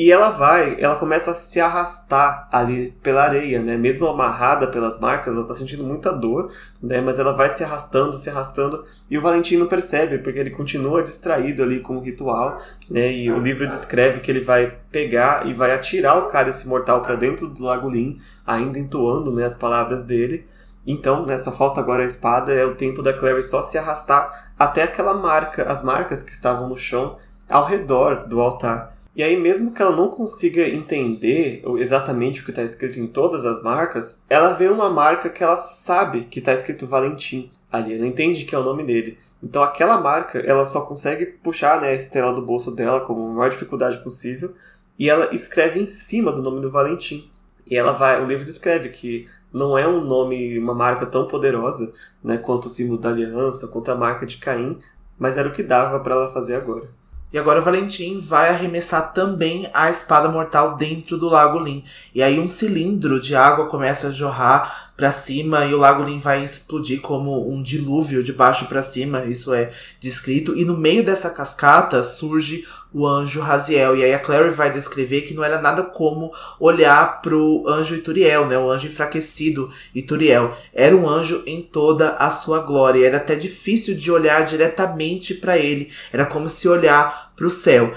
[0.00, 3.76] E ela vai, ela começa a se arrastar ali pela areia, né?
[3.76, 7.00] Mesmo amarrada pelas marcas, ela tá sentindo muita dor, né?
[7.00, 11.62] Mas ela vai se arrastando, se arrastando, e o Valentino percebe, porque ele continua distraído
[11.62, 13.12] ali com o ritual, né?
[13.12, 17.16] E o livro descreve que ele vai pegar e vai atirar o cálice mortal para
[17.16, 20.46] dentro do Lago Lin, ainda entoando, né, as palavras dele.
[20.86, 24.50] Então, né, só falta agora a espada, é o tempo da Clary só se arrastar
[24.58, 27.16] até aquela marca, as marcas que estavam no chão
[27.48, 28.89] ao redor do altar.
[29.14, 33.44] E aí, mesmo que ela não consiga entender exatamente o que está escrito em todas
[33.44, 38.06] as marcas, ela vê uma marca que ela sabe que está escrito Valentim ali, ela
[38.06, 39.18] entende que é o nome dele.
[39.42, 43.34] Então, aquela marca, ela só consegue puxar né, a estrela do bolso dela com a
[43.34, 44.54] maior dificuldade possível
[44.98, 47.30] e ela escreve em cima do nome do Valentim.
[47.66, 51.92] E ela vai, o livro descreve que não é um nome, uma marca tão poderosa,
[52.22, 54.78] né, quanto o símbolo da aliança, quanto a marca de Caim,
[55.18, 56.88] mas era o que dava para ela fazer agora.
[57.32, 61.84] E agora o Valentim vai arremessar também a espada mortal dentro do Lago Lin.
[62.12, 66.18] E aí um cilindro de água começa a jorrar para cima e o Lago Lin
[66.18, 70.54] vai explodir como um dilúvio de baixo para cima, isso é descrito.
[70.54, 73.96] E no meio dessa cascata surge o anjo Raziel.
[73.96, 78.46] E aí a Clary vai descrever que não era nada como olhar pro anjo Ituriel,
[78.46, 78.58] né?
[78.58, 80.54] O anjo enfraquecido Ituriel.
[80.74, 83.06] Era um anjo em toda a sua glória.
[83.06, 85.90] Era até difícil de olhar diretamente para ele.
[86.12, 87.94] Era como se olhar pro céu.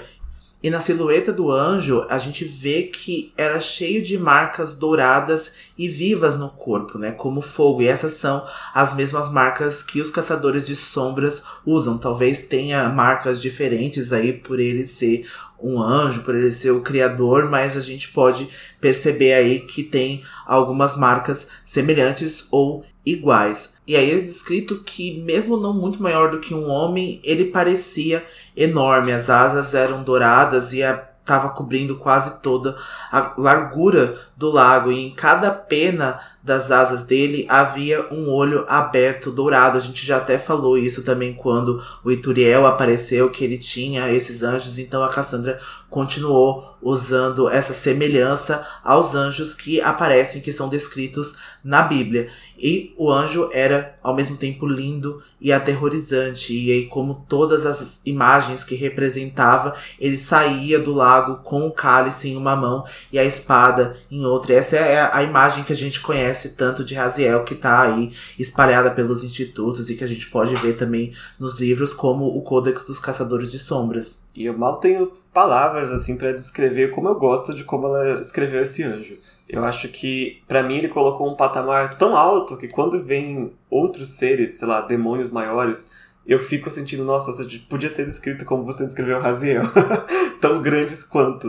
[0.64, 5.86] E na silhueta do anjo, a gente vê que era cheio de marcas douradas e
[5.90, 7.12] vivas no corpo, né?
[7.12, 7.82] Como fogo.
[7.82, 11.98] E essas são as mesmas marcas que os caçadores de sombras usam.
[11.98, 15.28] Talvez tenha marcas diferentes aí por ele ser
[15.60, 18.48] um anjo, por ele ser o criador, mas a gente pode
[18.80, 23.73] perceber aí que tem algumas marcas semelhantes ou iguais.
[23.86, 28.24] E aí é descrito que, mesmo não muito maior do que um homem, ele parecia
[28.56, 29.12] enorme.
[29.12, 32.76] As asas eram douradas e estava cobrindo quase toda
[33.12, 34.90] a largura do lago.
[34.90, 39.78] E em cada pena das asas dele havia um olho aberto dourado.
[39.78, 44.42] A gente já até falou isso também quando o Ituriel apareceu, que ele tinha esses
[44.42, 44.78] anjos.
[44.78, 51.80] Então a Cassandra continuou usando essa semelhança aos anjos que aparecem, que são descritos na
[51.80, 52.28] Bíblia.
[52.58, 56.52] E o anjo era ao mesmo tempo lindo e aterrorizante.
[56.52, 62.28] E aí, como todas as imagens que representava, ele saía do lago com o cálice
[62.28, 64.52] em uma mão e a espada em outra.
[64.52, 68.12] E essa é a imagem que a gente conhece tanto de Raziel, que está aí
[68.38, 72.84] espalhada pelos institutos e que a gente pode ver também nos livros, como o Codex
[72.84, 74.26] dos Caçadores de Sombras.
[74.34, 78.62] E eu mal tenho palavras assim para descrever como eu gosto de como ela escreveu
[78.62, 79.16] esse anjo.
[79.48, 84.10] Eu acho que para mim ele colocou um patamar tão alto que quando vem outros
[84.10, 85.90] seres, sei lá, demônios maiores,
[86.26, 89.62] eu fico sentindo, nossa, você podia ter descrito como você descreveu Raziel.
[90.40, 91.48] tão grandes quanto.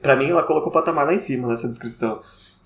[0.00, 2.20] para mim ela colocou o patamar lá em cima nessa descrição.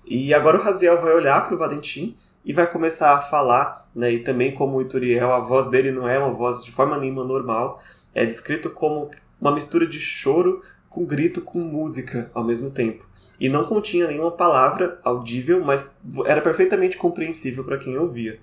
[0.09, 4.11] E agora o Raziel vai olhar para o Valentim e vai começar a falar, né?
[4.13, 7.25] E também como o Ituriel, a voz dele não é uma voz de forma nenhuma
[7.25, 7.81] normal.
[8.15, 13.05] É descrito como uma mistura de choro com grito com música ao mesmo tempo.
[13.39, 18.39] E não continha nenhuma palavra audível, mas era perfeitamente compreensível para quem ouvia.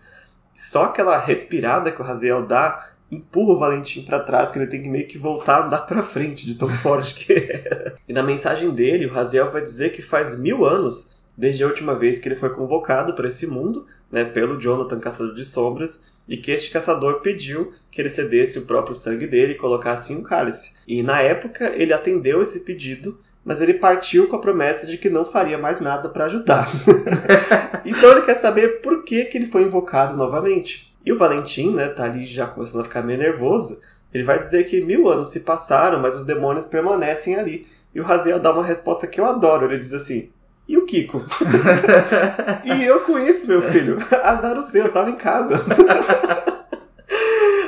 [0.54, 4.82] Só aquela respirada que o Raziel dá empurra o Valentim para trás, que ele tem
[4.82, 7.94] que meio que voltar a andar para frente de tão forte que é.
[8.08, 11.94] E na mensagem dele, o Raziel vai dizer que faz mil anos desde a última
[11.94, 16.36] vez que ele foi convocado para esse mundo, né, pelo Jonathan Caçador de Sombras, e
[16.36, 20.22] que este caçador pediu que ele cedesse o próprio sangue dele e colocasse em um
[20.22, 20.74] cálice.
[20.86, 25.10] E na época ele atendeu esse pedido, mas ele partiu com a promessa de que
[25.10, 26.66] não faria mais nada para ajudar.
[27.84, 30.94] então ele quer saber por que, que ele foi invocado novamente.
[31.04, 33.78] E o Valentim, né, tá ali já começando a ficar meio nervoso.
[34.12, 37.66] Ele vai dizer que mil anos se passaram, mas os demônios permanecem ali.
[37.94, 39.66] E o Raziel dá uma resposta que eu adoro.
[39.66, 40.30] Ele diz assim:
[40.68, 41.24] e o Kiko?
[42.64, 43.98] e eu com isso, meu filho.
[44.22, 45.54] Azar o seu, eu tava em casa.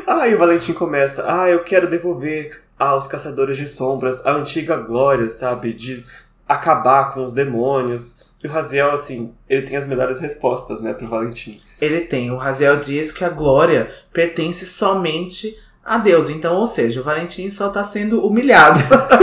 [0.07, 5.28] Aí o Valentim começa: Ah, eu quero devolver aos caçadores de sombras a antiga glória,
[5.28, 5.72] sabe?
[5.72, 6.05] De
[6.49, 8.24] acabar com os demônios.
[8.42, 11.59] E o Raziel, assim, ele tem as melhores respostas, né, pro Valentim.
[11.80, 12.30] Ele tem.
[12.30, 16.28] O Raziel diz que a glória pertence somente a Deus.
[16.28, 18.80] Então, ou seja, o Valentim só está sendo humilhado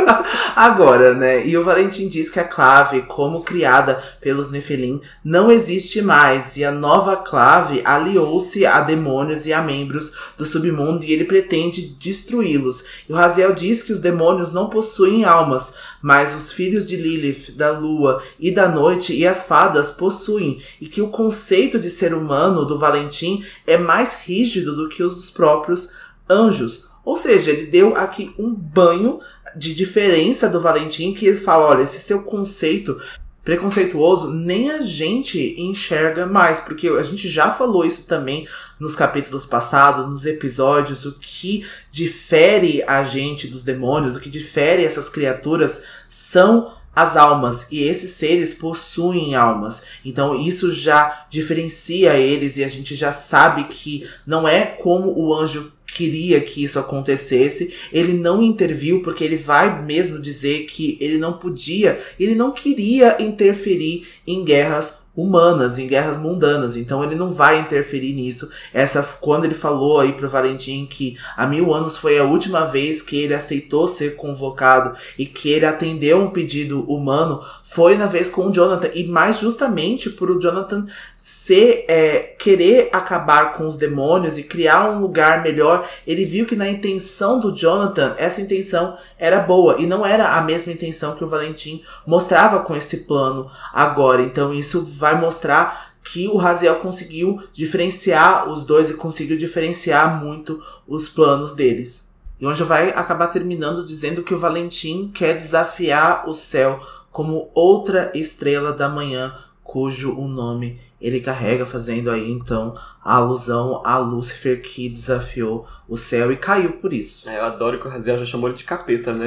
[0.55, 1.45] agora, né?
[1.45, 6.55] E o Valentim diz que a clave, como criada pelos Nefelim, não existe mais.
[6.55, 11.81] E a nova clave aliou-se a demônios e a membros do submundo e ele pretende
[11.99, 12.85] destruí-los.
[13.09, 17.51] E o Raziel diz que os demônios não possuem almas, mas os filhos de Lilith,
[17.57, 20.61] da lua e da noite e as fadas possuem.
[20.79, 25.15] E que o conceito de ser humano do Valentim é mais rígido do que os
[25.15, 25.89] dos próprios
[26.33, 26.85] anjos.
[27.05, 29.19] Ou seja, ele deu aqui um banho
[29.55, 32.99] de diferença do Valentim, que ele fala: olha, esse seu conceito
[33.43, 38.47] preconceituoso nem a gente enxerga mais, porque a gente já falou isso também
[38.79, 44.85] nos capítulos passados, nos episódios, o que difere a gente dos demônios, o que difere
[44.85, 49.83] essas criaturas são as almas e esses seres possuem almas.
[50.05, 55.33] Então isso já diferencia eles e a gente já sabe que não é como o
[55.33, 57.73] anjo queria que isso acontecesse.
[57.91, 63.21] Ele não interviu porque ele vai mesmo dizer que ele não podia, ele não queria
[63.21, 66.75] interferir em guerras humanas, em guerras mundanas.
[66.75, 68.49] Então ele não vai interferir nisso.
[68.73, 73.01] Essa quando ele falou aí pro Valentim que há mil anos foi a última vez
[73.01, 78.29] que ele aceitou ser convocado e que ele atendeu um pedido humano, foi na vez
[78.29, 80.85] com o Jonathan e mais justamente por o Jonathan
[81.15, 85.82] ser é, querer acabar com os demônios e criar um lugar melhor.
[86.05, 90.41] Ele viu que na intenção do Jonathan essa intenção era boa e não era a
[90.41, 94.21] mesma intenção que o Valentim mostrava com esse plano agora.
[94.21, 100.61] Então isso vai mostrar que o Raziel conseguiu diferenciar os dois e conseguiu diferenciar muito
[100.87, 102.11] os planos deles.
[102.39, 106.79] E onde vai acabar terminando dizendo que o Valentim quer desafiar o céu
[107.09, 109.33] como outra estrela da manhã,
[109.73, 115.97] cujo o nome ele carrega, fazendo aí então a alusão a Lúcifer que desafiou o
[115.97, 117.27] céu e caiu por isso.
[117.27, 119.25] É, eu adoro que o Raziel já chamou ele de capeta, né?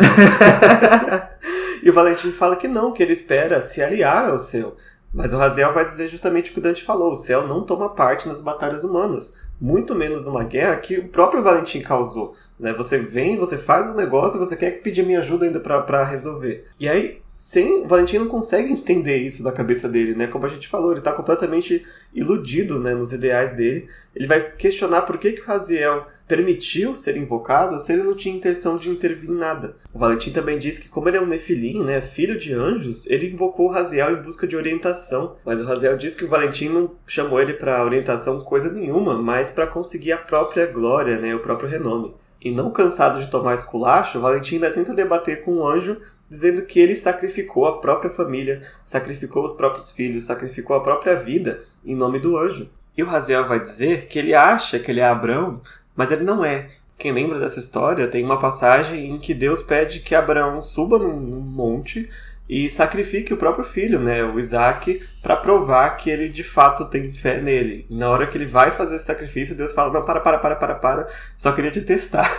[1.83, 4.77] e o Valentim fala que não, que ele espera se aliar ao céu.
[5.13, 7.89] Mas o Raziel vai dizer justamente o que o Dante falou: o céu não toma
[7.89, 12.35] parte nas batalhas humanas, muito menos numa guerra que o próprio Valentim causou.
[12.57, 12.73] Né?
[12.75, 16.67] Você vem, você faz um negócio, você quer pedir minha ajuda ainda para resolver.
[16.79, 20.27] E aí sem o Valentim não consegue entender isso da cabeça dele, né?
[20.27, 21.85] Como a gente falou, ele está completamente
[22.15, 23.89] iludido, né, nos ideais dele.
[24.15, 28.35] Ele vai questionar por que que o Raziel permitiu ser invocado se ele não tinha
[28.35, 29.77] intenção de intervir em nada.
[29.95, 33.31] O Valentim também diz que como ele é um Nefilim, né, filho de anjos, ele
[33.31, 35.37] invocou o Raziel em busca de orientação.
[35.45, 39.51] Mas o Raziel diz que o Valentim não chamou ele para orientação coisa nenhuma, mas
[39.51, 42.15] para conseguir a própria glória, né, o próprio renome.
[42.41, 45.97] E não cansado de tomar esculacho, Valentim ainda tenta debater com o anjo
[46.29, 51.61] dizendo que ele sacrificou a própria família, sacrificou os próprios filhos, sacrificou a própria vida
[51.85, 52.69] em nome do anjo.
[52.97, 55.61] E o Raziel vai dizer que ele acha que ele é Abraão,
[55.95, 56.69] mas ele não é.
[56.99, 61.41] Quem lembra dessa história tem uma passagem em que Deus pede que Abraão suba num
[61.41, 62.09] monte
[62.49, 67.11] e sacrifique o próprio filho, né, o Isaac, para provar que ele de fato tem
[67.11, 67.85] fé nele.
[67.91, 70.55] E na hora que ele vai fazer esse sacrifício, Deus fala: Não, para, para, para,
[70.55, 72.31] para, para, só queria te testar.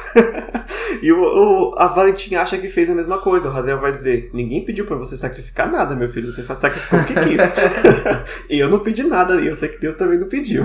[1.03, 3.49] e o, o, a Valentim acha que fez a mesma coisa.
[3.49, 7.05] O Razel vai dizer: Ninguém pediu para você sacrificar nada, meu filho, você sacrificou o
[7.05, 7.41] que quis.
[8.49, 10.63] e eu não pedi nada, e eu sei que Deus também não pediu.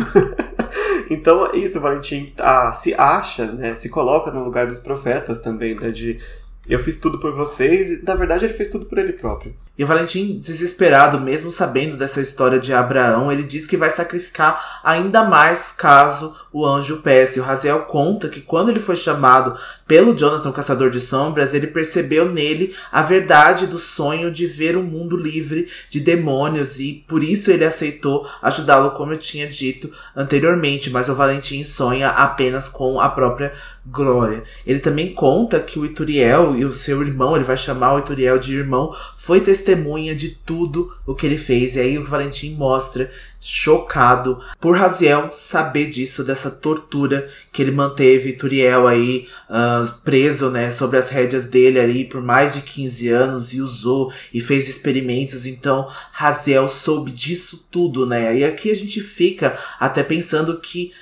[1.11, 5.41] então, é isso, o Valentim ah, se acha, né, se coloca no lugar dos profetas
[5.41, 6.21] também, né, de
[6.69, 9.55] eu fiz tudo por vocês, e na verdade ele fez tudo por ele próprio.
[9.77, 15.25] E Valentim, desesperado, mesmo sabendo dessa história de Abraão, ele diz que vai sacrificar ainda
[15.25, 17.41] mais caso o anjo peça.
[17.41, 22.29] O Raziel conta que quando ele foi chamado pelo Jonathan, caçador de sombras, ele percebeu
[22.29, 27.51] nele a verdade do sonho de ver um mundo livre de demônios e por isso
[27.51, 30.91] ele aceitou ajudá-lo, como eu tinha dito anteriormente.
[30.91, 33.55] Mas o Valentim sonha apenas com a própria
[33.87, 34.45] glória.
[34.67, 38.39] Ele também conta que o Ituriel e o seu irmão, ele vai chamar o Ituriel
[38.39, 41.77] de irmão, foi testemunha de tudo o que ele fez.
[41.77, 43.11] E aí o Valentim mostra,
[43.41, 50.71] chocado, por Raziel saber disso, dessa tortura que ele manteve Turiel aí uh, preso, né,
[50.71, 55.47] sobre as rédeas dele ali por mais de 15 anos e usou e fez experimentos.
[55.47, 58.37] Então Raziel soube disso tudo, né?
[58.37, 60.93] E aqui a gente fica até pensando que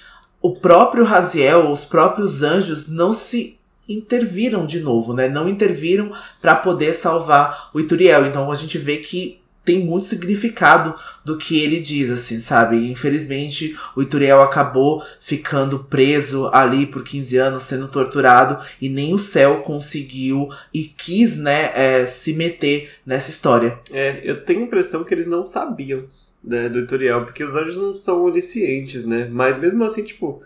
[0.43, 3.60] o próprio Raziel, os próprios anjos não se
[3.93, 5.28] interviram de novo, né?
[5.28, 8.26] Não interviram para poder salvar o Ituriel.
[8.26, 12.91] Então a gente vê que tem muito significado do que ele diz, assim, sabe?
[12.91, 19.18] Infelizmente, o Ituriel acabou ficando preso ali por 15 anos, sendo torturado, e nem o
[19.18, 23.78] céu conseguiu e quis, né, é, se meter nessa história.
[23.93, 26.05] É, eu tenho a impressão que eles não sabiam
[26.43, 29.28] né, do Ituriel, porque os anjos não são oniscientes, né?
[29.30, 30.43] Mas mesmo assim, tipo,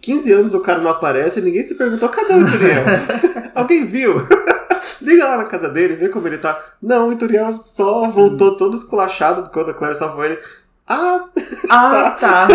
[0.00, 2.84] 15 anos o cara não aparece e ninguém se perguntou: cadê o Ituriel?
[3.54, 4.14] Alguém viu?
[5.00, 6.58] Liga lá na casa dele, vê como ele tá.
[6.80, 8.56] Não, o Ituriel só voltou hum.
[8.56, 10.38] todo esculachado quando a Claire salvou ele.
[10.86, 11.26] Ah,
[11.68, 12.46] ah tá.
[12.46, 12.48] tá.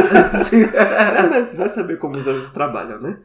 [0.73, 3.19] é, mas vai saber como os anjos trabalham, né?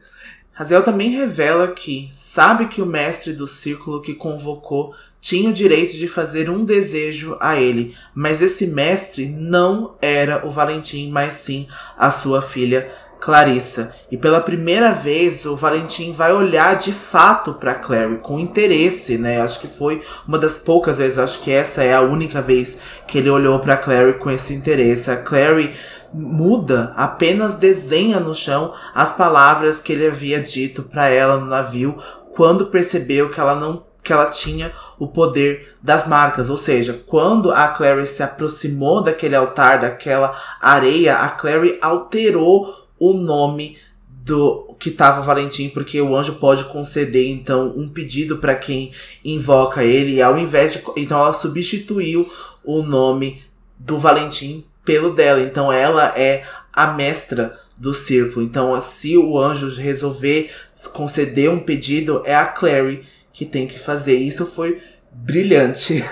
[0.53, 5.93] Raziel também revela que sabe que o mestre do círculo que convocou tinha o direito
[5.93, 11.67] de fazer um desejo a ele, mas esse mestre não era o Valentim, mas sim
[11.97, 13.93] a sua filha Clarissa.
[14.11, 19.41] E pela primeira vez o Valentim vai olhar de fato para Clary com interesse, né?
[19.41, 23.17] Acho que foi uma das poucas vezes, acho que essa é a única vez que
[23.17, 25.09] ele olhou para Clary com esse interesse.
[25.09, 25.73] A Clary
[26.13, 31.97] muda, apenas desenha no chão as palavras que ele havia dito para ela no navio
[32.33, 37.51] quando percebeu que ela não que ela tinha o poder das marcas, ou seja, quando
[37.51, 43.77] a Clary se aproximou daquele altar, daquela areia, a Clary alterou o nome
[44.07, 48.91] do que tava Valentim, porque o anjo pode conceder então um pedido para quem
[49.23, 52.29] invoca ele, e ao invés de então ela substituiu
[52.63, 53.41] o nome
[53.79, 55.41] do Valentim pelo dela.
[55.41, 56.43] Então ela é
[56.73, 58.45] a mestra do círculo.
[58.45, 60.51] Então, se o anjo resolver
[60.93, 64.15] conceder um pedido, é a Clary que tem que fazer.
[64.15, 64.81] Isso foi
[65.25, 66.03] brilhante.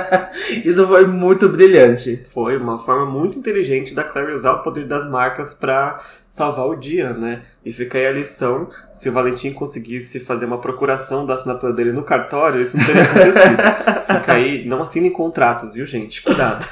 [0.64, 2.24] Isso foi muito brilhante.
[2.32, 6.74] Foi uma forma muito inteligente da Clary usar o poder das marcas para salvar o
[6.74, 7.42] dia, né?
[7.64, 11.92] E fica aí a lição: se o Valentim conseguisse fazer uma procuração da assinatura dele
[11.92, 13.56] no cartório, isso não teria acontecido.
[14.18, 16.22] fica aí, não assinem contratos, viu, gente?
[16.22, 16.66] Cuidado.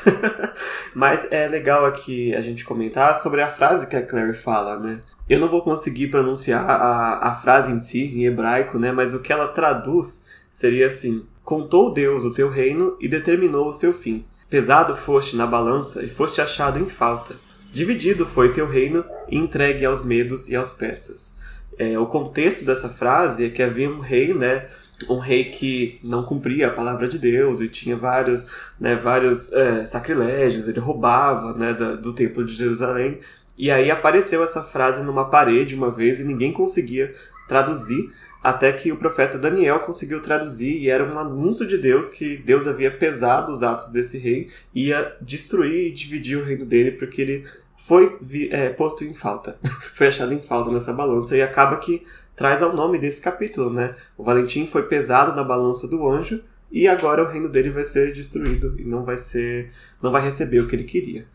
[0.95, 5.01] Mas é legal aqui a gente comentar sobre a frase que a Clary fala, né?
[5.28, 8.93] Eu não vou conseguir pronunciar a, a frase em si, em hebraico, né?
[8.93, 13.74] Mas o que ela traduz seria assim: Contou Deus o teu reino e determinou o
[13.74, 14.24] seu fim.
[14.49, 17.34] Pesado foste na balança e foste achado em falta.
[17.72, 21.38] Dividido foi teu reino e entregue aos medos e aos persas.
[21.78, 24.68] É, o contexto dessa frase é que havia um rei, né,
[25.09, 28.45] um rei que não cumpria a palavra de Deus e tinha vários,
[28.78, 33.18] né, vários é, sacrilégios, ele roubava né, do, do templo de Jerusalém.
[33.57, 37.14] E aí apareceu essa frase numa parede uma vez e ninguém conseguia
[37.49, 38.11] traduzir
[38.43, 42.66] até que o profeta Daniel conseguiu traduzir e era um anúncio de Deus que Deus
[42.66, 47.45] havia pesado os atos desse rei ia destruir e dividir o reino dele porque ele
[47.78, 48.16] foi
[48.51, 49.59] é, posto em falta,
[49.95, 52.03] foi achado em falta nessa balança e acaba que
[52.34, 53.95] traz ao nome desse capítulo, né?
[54.16, 58.12] O Valentim foi pesado na balança do anjo e agora o reino dele vai ser
[58.12, 59.70] destruído e não vai ser,
[60.01, 61.26] não vai receber o que ele queria.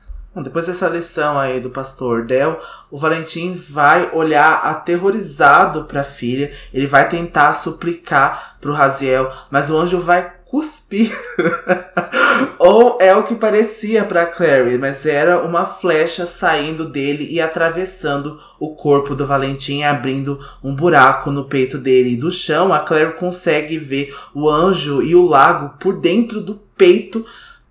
[0.42, 2.60] Depois dessa lição aí do pastor Del,
[2.92, 6.52] o Valentim vai olhar aterrorizado para a filha.
[6.74, 11.12] Ele vai tentar suplicar para o Raziel, mas o anjo vai cuspir.
[12.60, 18.40] Ou é o que parecia para Clary, mas era uma flecha saindo dele e atravessando
[18.60, 22.14] o corpo do Valentim, abrindo um buraco no peito dele.
[22.14, 26.56] E do chão, a Clary consegue ver o anjo e o lago por dentro do
[26.78, 27.26] peito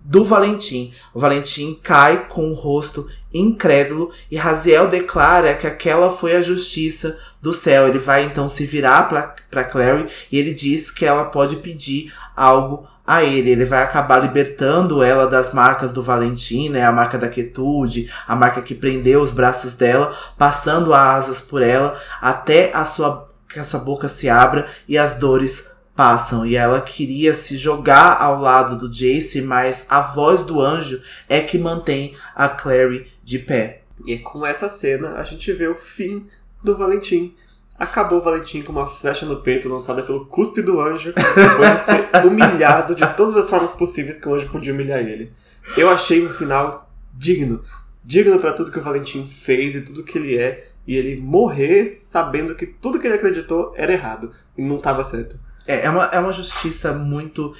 [0.07, 0.93] do Valentim.
[1.13, 7.19] O Valentim cai com o rosto incrédulo e Raziel declara que aquela foi a justiça
[7.41, 7.89] do céu.
[7.89, 12.87] Ele vai então se virar para Clary e ele diz que ela pode pedir algo
[13.05, 13.49] a ele.
[13.49, 16.85] Ele vai acabar libertando ela das marcas do Valentim, né?
[16.85, 21.99] A marca da quietude, a marca que prendeu os braços dela, passando asas por ela
[22.21, 26.79] até a sua, que a sua boca se abra e as dores passam e ela
[26.79, 32.15] queria se jogar ao lado do Jace, mas a voz do anjo é que mantém
[32.35, 33.81] a Clary de pé.
[34.05, 36.27] E com essa cena a gente vê o fim
[36.63, 37.33] do Valentim.
[37.79, 41.79] Acabou o Valentim com uma flecha no peito lançada pelo cuspe do anjo, depois de
[41.79, 45.31] ser humilhado de todas as formas possíveis que o anjo podia humilhar ele.
[45.75, 47.61] Eu achei um final digno.
[48.03, 50.69] Digno para tudo que o Valentim fez e tudo que ele é.
[50.85, 55.37] E ele morrer sabendo que tudo que ele acreditou era errado e não estava certo.
[55.67, 57.53] É, é, uma, é uma justiça muito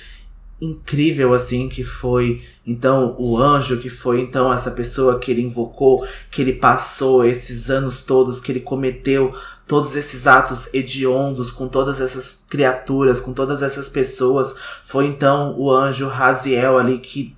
[0.60, 6.08] incrível assim que foi então o anjo que foi então essa pessoa que ele invocou
[6.32, 9.32] que ele passou esses anos todos que ele cometeu
[9.68, 15.70] todos esses atos hediondos com todas essas criaturas com todas essas pessoas foi então o
[15.70, 17.36] anjo Raziel ali que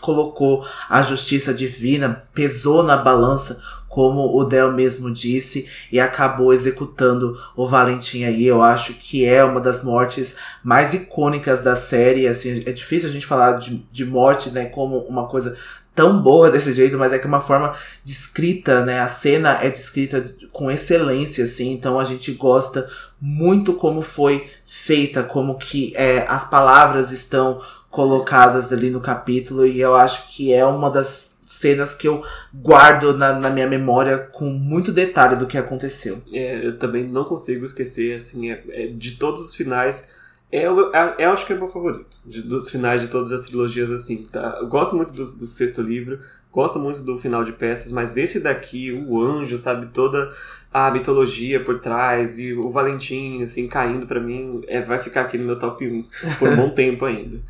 [0.00, 3.62] colocou a justiça divina pesou na balança
[3.92, 8.46] como o Del mesmo disse, e acabou executando o Valentim aí.
[8.46, 10.34] Eu acho que é uma das mortes
[10.64, 12.26] mais icônicas da série.
[12.26, 15.58] Assim, é difícil a gente falar de, de morte, né, como uma coisa
[15.94, 19.00] tão boa desse jeito, mas é que é uma forma descrita, né?
[19.00, 22.88] A cena é descrita com excelência, assim, então a gente gosta
[23.20, 29.78] muito como foi feita, como que é, as palavras estão colocadas ali no capítulo, e
[29.78, 32.24] eu acho que é uma das cenas que eu
[32.54, 36.22] guardo na, na, minha memória com muito detalhe do que aconteceu.
[36.32, 40.08] É, eu também não consigo esquecer, assim, é, é, de todos os finais.
[40.50, 43.42] É, é, é, acho que é o meu favorito, de, dos finais de todas as
[43.42, 44.24] trilogias, assim.
[44.24, 44.60] Tá?
[44.62, 48.40] Eu gosto muito do, do sexto livro, gosto muito do final de peças, mas esse
[48.40, 50.32] daqui, o anjo, sabe, toda
[50.72, 55.36] a mitologia por trás e o Valentim, assim, caindo para mim, é, vai ficar aqui
[55.36, 56.04] no meu top 1
[56.38, 57.40] por um bom tempo ainda.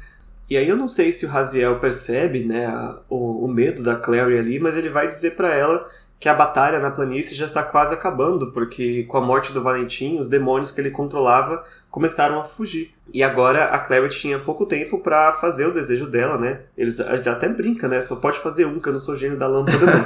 [0.52, 3.96] E aí eu não sei se o Raziel percebe, né, a, o, o, medo da
[3.96, 5.88] Clary ali, mas ele vai dizer para ela
[6.20, 10.18] que a batalha na planície já está quase acabando, porque com a morte do Valentim,
[10.18, 12.92] os demônios que ele controlava começaram a fugir.
[13.14, 16.60] E agora a Clary tinha pouco tempo para fazer o desejo dela, né?
[16.76, 18.02] Eles até brinca, né?
[18.02, 20.04] Só pode fazer um, que eu não sou gênio da lâmpada, não.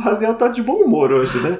[0.02, 1.58] Raziel tá de bom humor hoje, né?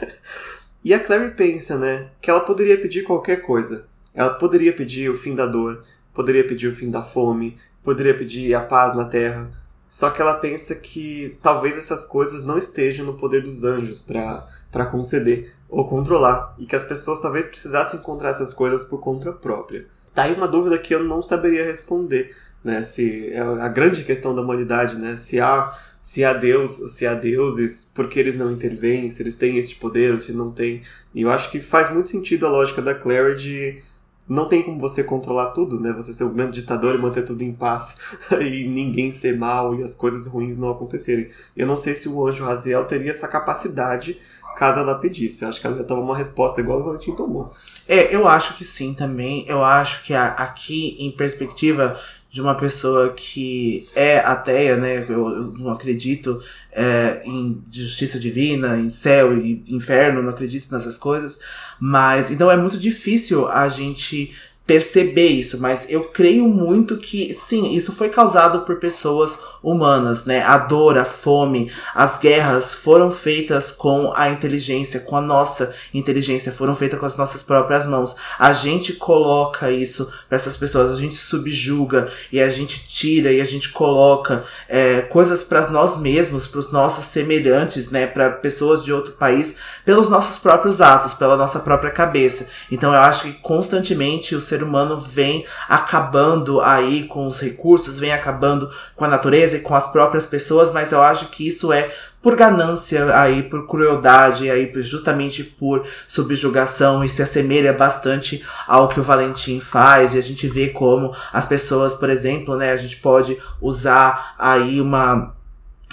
[0.82, 3.84] e a Clary pensa, né, que ela poderia pedir qualquer coisa.
[4.14, 8.54] Ela poderia pedir o fim da dor, poderia pedir o fim da fome, poderia pedir
[8.54, 9.50] a paz na terra.
[9.88, 14.86] Só que ela pensa que talvez essas coisas não estejam no poder dos anjos para
[14.86, 15.52] conceder.
[15.70, 19.86] ou controlar, e que as pessoas talvez precisassem encontrar essas coisas por conta própria.
[20.12, 22.34] Tá aí uma dúvida que eu não saberia responder,
[22.64, 22.82] né?
[22.82, 25.16] Se é a grande questão da humanidade, né?
[25.16, 29.36] Se há se há Deus, se há deuses, por que eles não intervêm, se eles
[29.36, 30.82] têm esse poder se não têm.
[31.14, 33.82] E eu acho que faz muito sentido a lógica da Claire de
[34.30, 35.92] não tem como você controlar tudo, né?
[35.92, 37.98] Você ser o grande ditador e manter tudo em paz
[38.40, 41.28] e ninguém ser mal e as coisas ruins não acontecerem.
[41.56, 44.20] Eu não sei se o anjo Raziel teria essa capacidade
[44.56, 45.42] caso ela pedisse.
[45.42, 47.52] Eu acho que ela ia tomar uma resposta igual o Valentim tomou.
[47.88, 49.44] É, eu acho que sim também.
[49.48, 51.98] Eu acho que aqui, em perspectiva
[52.30, 55.04] de uma pessoa que é ateia, né?
[55.08, 60.96] Eu, eu não acredito é, em justiça divina, em céu e inferno, não acredito nessas
[60.96, 61.40] coisas.
[61.80, 64.32] Mas então é muito difícil a gente
[64.70, 70.44] perceber isso, mas eu creio muito que sim, isso foi causado por pessoas humanas, né?
[70.44, 76.52] A dor, a fome, as guerras foram feitas com a inteligência, com a nossa inteligência,
[76.52, 78.14] foram feitas com as nossas próprias mãos.
[78.38, 83.40] A gente coloca isso para essas pessoas, a gente subjuga e a gente tira e
[83.40, 88.06] a gente coloca é, coisas para nós mesmos, para os nossos semelhantes, né?
[88.06, 92.46] Para pessoas de outro país, pelos nossos próprios atos, pela nossa própria cabeça.
[92.70, 97.98] Então eu acho que constantemente o ser ser humano vem acabando aí com os recursos,
[97.98, 101.72] vem acabando com a natureza e com as próprias pessoas, mas eu acho que isso
[101.72, 101.90] é
[102.22, 109.00] por ganância aí, por crueldade aí, justamente por subjugação e se assemelha bastante ao que
[109.00, 112.98] o Valentim faz e a gente vê como as pessoas, por exemplo, né, a gente
[112.98, 115.34] pode usar aí uma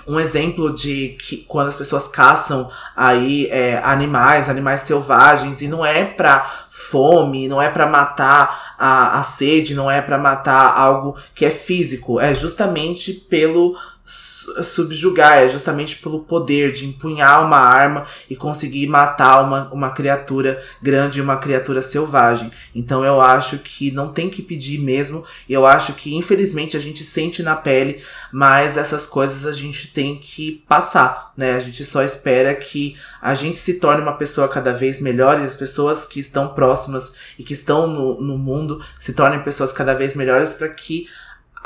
[0.07, 5.85] um exemplo de que quando as pessoas caçam aí é, animais, animais selvagens, e não
[5.85, 11.15] é pra fome, não é para matar a, a sede, não é para matar algo
[11.35, 13.75] que é físico, é justamente pelo
[14.07, 20.63] subjugar, é justamente pelo poder de empunhar uma arma e conseguir matar uma, uma criatura
[20.81, 22.49] grande, uma criatura selvagem.
[22.73, 27.03] Então eu acho que não tem que pedir mesmo, eu acho que infelizmente a gente
[27.03, 28.01] sente na pele,
[28.31, 31.55] mas essas coisas a gente tem que passar, né?
[31.55, 35.43] A gente só espera que a gente se torne uma pessoa cada vez melhor e
[35.43, 39.93] as pessoas que estão próximas e que estão no, no mundo se tornem pessoas cada
[39.93, 41.07] vez melhores para que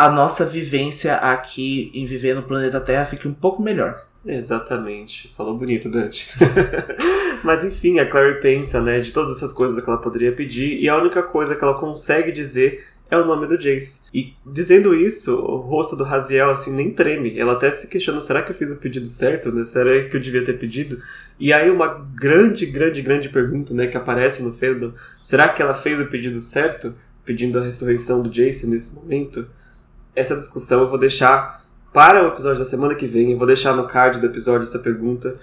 [0.01, 3.95] a nossa vivência aqui em viver no planeta Terra fique um pouco melhor.
[4.25, 5.31] Exatamente.
[5.37, 6.27] Falou bonito, Dante.
[7.43, 10.89] Mas enfim, a Clary pensa, né, de todas essas coisas que ela poderia pedir, e
[10.89, 14.01] a única coisa que ela consegue dizer é o nome do Jace.
[14.11, 17.37] E dizendo isso, o rosto do Raziel assim nem treme.
[17.37, 19.51] Ela até se questiona: será que eu fiz o pedido certo?
[19.51, 19.63] Né?
[19.63, 20.99] Será isso que eu devia ter pedido?
[21.39, 25.75] E aí uma grande, grande, grande pergunta, né, que aparece no fandom: será que ela
[25.75, 29.45] fez o pedido certo, pedindo a ressurreição do Jace nesse momento?
[30.15, 33.31] Essa discussão eu vou deixar para o episódio da semana que vem.
[33.31, 35.35] Eu vou deixar no card do episódio essa pergunta.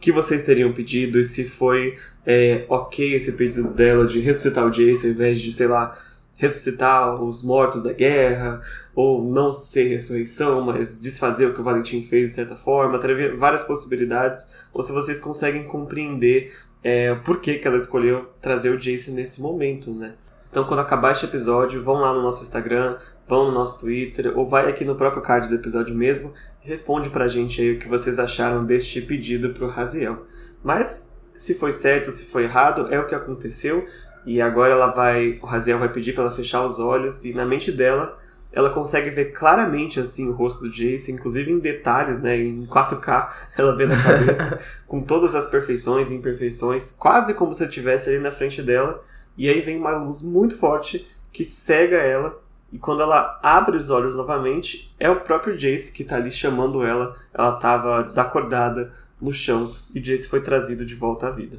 [0.00, 1.94] Que vocês teriam pedido e se foi
[2.24, 5.92] é, ok esse pedido dela de ressuscitar o Jason ao invés de, sei lá,
[6.36, 8.62] ressuscitar os mortos da guerra,
[8.94, 13.36] ou não ser ressurreição, mas desfazer o que o Valentim fez de certa forma, ter
[13.36, 18.78] várias possibilidades, ou se vocês conseguem compreender é, por que, que ela escolheu trazer o
[18.78, 20.14] Jason nesse momento, né?
[20.50, 22.96] Então, quando acabar este episódio, vão lá no nosso Instagram,
[23.28, 26.32] vão no nosso Twitter, ou vai aqui no próprio card do episódio mesmo,
[26.64, 30.26] e responde pra gente aí o que vocês acharam deste pedido pro Raziel.
[30.62, 33.86] Mas, se foi certo, se foi errado, é o que aconteceu,
[34.26, 37.46] e agora ela vai, o Raziel vai pedir para ela fechar os olhos, e na
[37.46, 38.18] mente dela,
[38.52, 43.28] ela consegue ver claramente assim o rosto do Jace, inclusive em detalhes, né, em 4K,
[43.56, 48.10] ela vê na cabeça, com todas as perfeições e imperfeições, quase como se ele estivesse
[48.10, 49.00] ali na frente dela,
[49.40, 52.38] e aí vem uma luz muito forte que cega ela.
[52.70, 56.84] E quando ela abre os olhos novamente, é o próprio Jace que está ali chamando
[56.84, 57.16] ela.
[57.32, 61.56] Ela estava desacordada no chão e Jace foi trazido de volta à vida.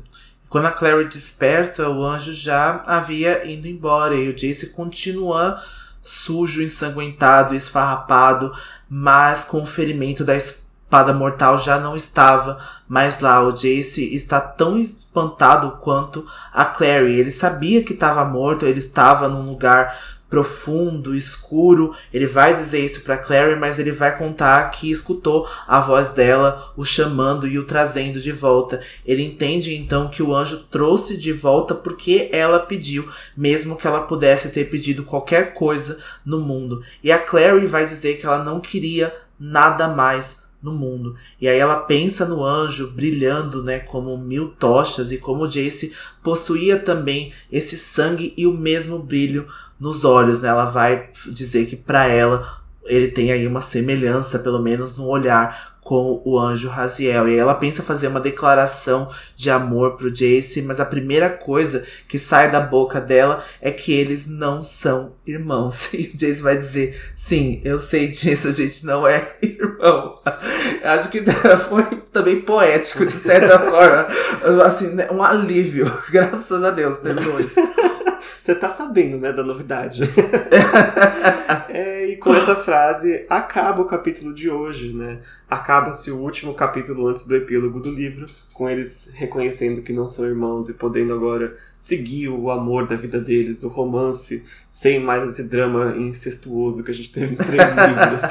[0.47, 5.59] Quando a Clary desperta, o anjo já havia ido embora e o Jace continua
[6.03, 8.53] sujo, ensanguentado, esfarrapado,
[8.87, 10.60] mas com o ferimento da espada
[10.91, 13.41] espada mortal já não estava mais lá.
[13.41, 17.17] O Jace está tão espantado quanto a Clary.
[17.17, 19.97] Ele sabia que estava morto, ele estava num lugar
[20.29, 21.95] profundo, escuro.
[22.13, 26.73] Ele vai dizer isso para Clary, mas ele vai contar que escutou a voz dela
[26.75, 28.81] o chamando e o trazendo de volta.
[29.05, 34.01] Ele entende então que o anjo trouxe de volta porque ela pediu, mesmo que ela
[34.01, 36.83] pudesse ter pedido qualquer coisa no mundo.
[37.01, 41.15] E a Clary vai dizer que ela não queria nada mais no mundo.
[41.39, 45.93] E aí ela pensa no anjo brilhando, né, como mil tochas e como Jace
[46.23, 49.47] possuía também esse sangue e o mesmo brilho
[49.79, 50.49] nos olhos, né?
[50.49, 55.79] Ela vai dizer que para ela ele tem aí uma semelhança, pelo menos no olhar,
[55.83, 57.27] com o anjo Raziel.
[57.27, 62.19] E ela pensa fazer uma declaração de amor pro Jace, mas a primeira coisa que
[62.19, 65.89] sai da boca dela é que eles não são irmãos.
[66.01, 70.15] E o Jace vai dizer: Sim, eu sei disso, a gente não é irmão.
[70.83, 71.21] Acho que
[71.69, 74.07] foi também poético, de certa forma.
[74.63, 75.91] Assim, né, um alívio.
[76.09, 76.97] Graças a Deus,
[77.39, 77.59] isso.
[78.41, 80.01] Você tá sabendo, né, da novidade.
[81.69, 85.19] é, e com essa frase acaba o capítulo de hoje, né?
[85.71, 90.25] Acaba-se o último capítulo antes do epílogo do livro, com eles reconhecendo que não são
[90.25, 95.47] irmãos e podendo agora seguir o amor da vida deles, o romance, sem mais esse
[95.47, 98.21] drama incestuoso que a gente teve em três livros.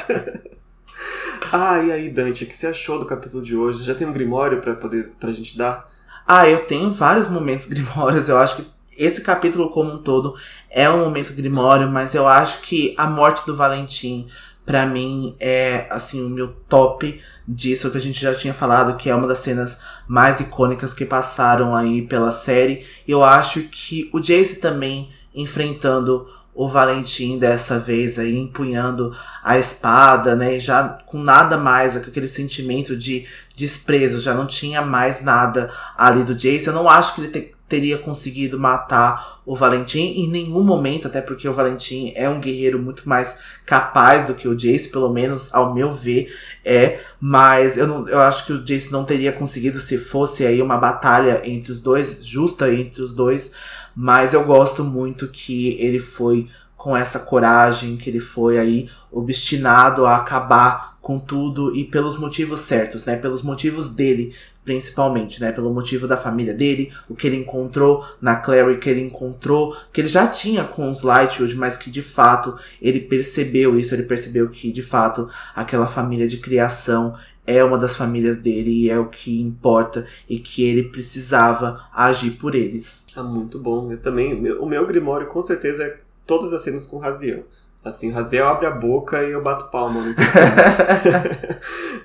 [1.50, 3.84] ah, e aí, Dante, o que você achou do capítulo de hoje?
[3.84, 5.88] Já tem um grimório para poder pra gente dar?
[6.26, 8.28] Ah, eu tenho vários momentos grimórios.
[8.28, 8.68] Eu acho que
[8.98, 10.34] esse capítulo como um todo
[10.68, 14.26] é um momento grimório, mas eu acho que a morte do Valentim
[14.64, 19.10] para mim é assim o meu top disso que a gente já tinha falado, que
[19.10, 22.86] é uma das cenas mais icônicas que passaram aí pela série.
[23.06, 30.34] Eu acho que o Jace também enfrentando o Valentim dessa vez aí empunhando a espada,
[30.34, 33.26] né, já com nada mais, aquele sentimento de
[33.56, 36.66] desprezo, já não tinha mais nada ali do Jace.
[36.66, 41.22] Eu não acho que ele te, teria conseguido matar o Valentim em nenhum momento, até
[41.22, 45.54] porque o Valentim é um guerreiro muito mais capaz do que o Jace, pelo menos
[45.54, 46.30] ao meu ver
[46.64, 50.60] é, mas eu, não, eu acho que o Jace não teria conseguido se fosse aí
[50.60, 53.52] uma batalha entre os dois, justa entre os dois,
[53.94, 60.06] mas eu gosto muito que ele foi com essa coragem, que ele foi aí obstinado
[60.06, 63.16] a acabar com tudo e pelos motivos certos, né?
[63.16, 64.32] Pelos motivos dele,
[64.64, 65.50] principalmente, né?
[65.50, 70.00] Pelo motivo da família dele, o que ele encontrou na Clary, que ele encontrou, que
[70.00, 74.48] ele já tinha com os Lightwood, mas que de fato ele percebeu isso, ele percebeu
[74.50, 79.08] que de fato aquela família de criação é uma das famílias dele e é o
[79.08, 83.04] que importa e que ele precisava agir por eles.
[83.16, 83.90] Ah, muito bom.
[83.90, 87.46] Eu também, o meu Grimório com certeza é todas as cenas com Raziel.
[87.82, 90.00] Assim, Raziel abre a boca e eu bato palma.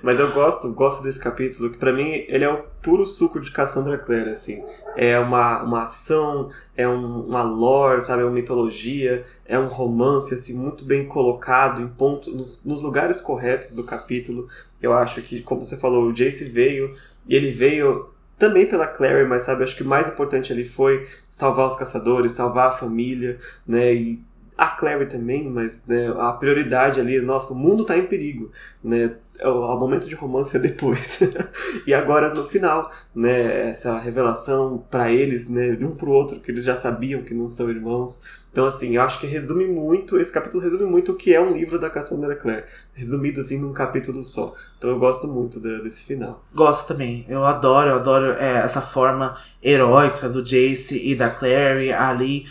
[0.02, 3.50] Mas eu gosto, gosto desse capítulo, que para mim ele é o puro suco de
[3.50, 4.64] Cassandra Clare, assim.
[4.96, 8.22] É uma, uma ação, é um, uma lore, sabe?
[8.22, 13.20] É uma mitologia, é um romance, assim, muito bem colocado em ponto, nos, nos lugares
[13.20, 14.48] corretos do capítulo.
[14.80, 16.94] Eu acho que, como você falou, o Jace veio,
[17.28, 18.08] e ele veio
[18.38, 22.32] também pela Clary, mas sabe, acho que o mais importante ali foi salvar os caçadores,
[22.32, 24.22] salvar a família, né, e
[24.56, 28.50] a Clary também, mas né, a prioridade ali, nossa, o mundo está em perigo,
[28.82, 31.20] né, é o, momento de romance é depois.
[31.86, 36.50] e agora no final, né, essa revelação para eles, né, de um pro outro, que
[36.50, 38.22] eles já sabiam que não são irmãos.
[38.50, 41.52] Então, assim, eu acho que resume muito, esse capítulo resume muito o que é um
[41.52, 42.64] livro da Cassandra Clare,
[42.94, 44.54] resumido assim num capítulo só.
[44.78, 46.42] Então eu gosto muito de, desse final.
[46.54, 47.26] Gosto também.
[47.28, 52.46] Eu adoro, eu adoro é, essa forma heróica do Jace e da Clary ali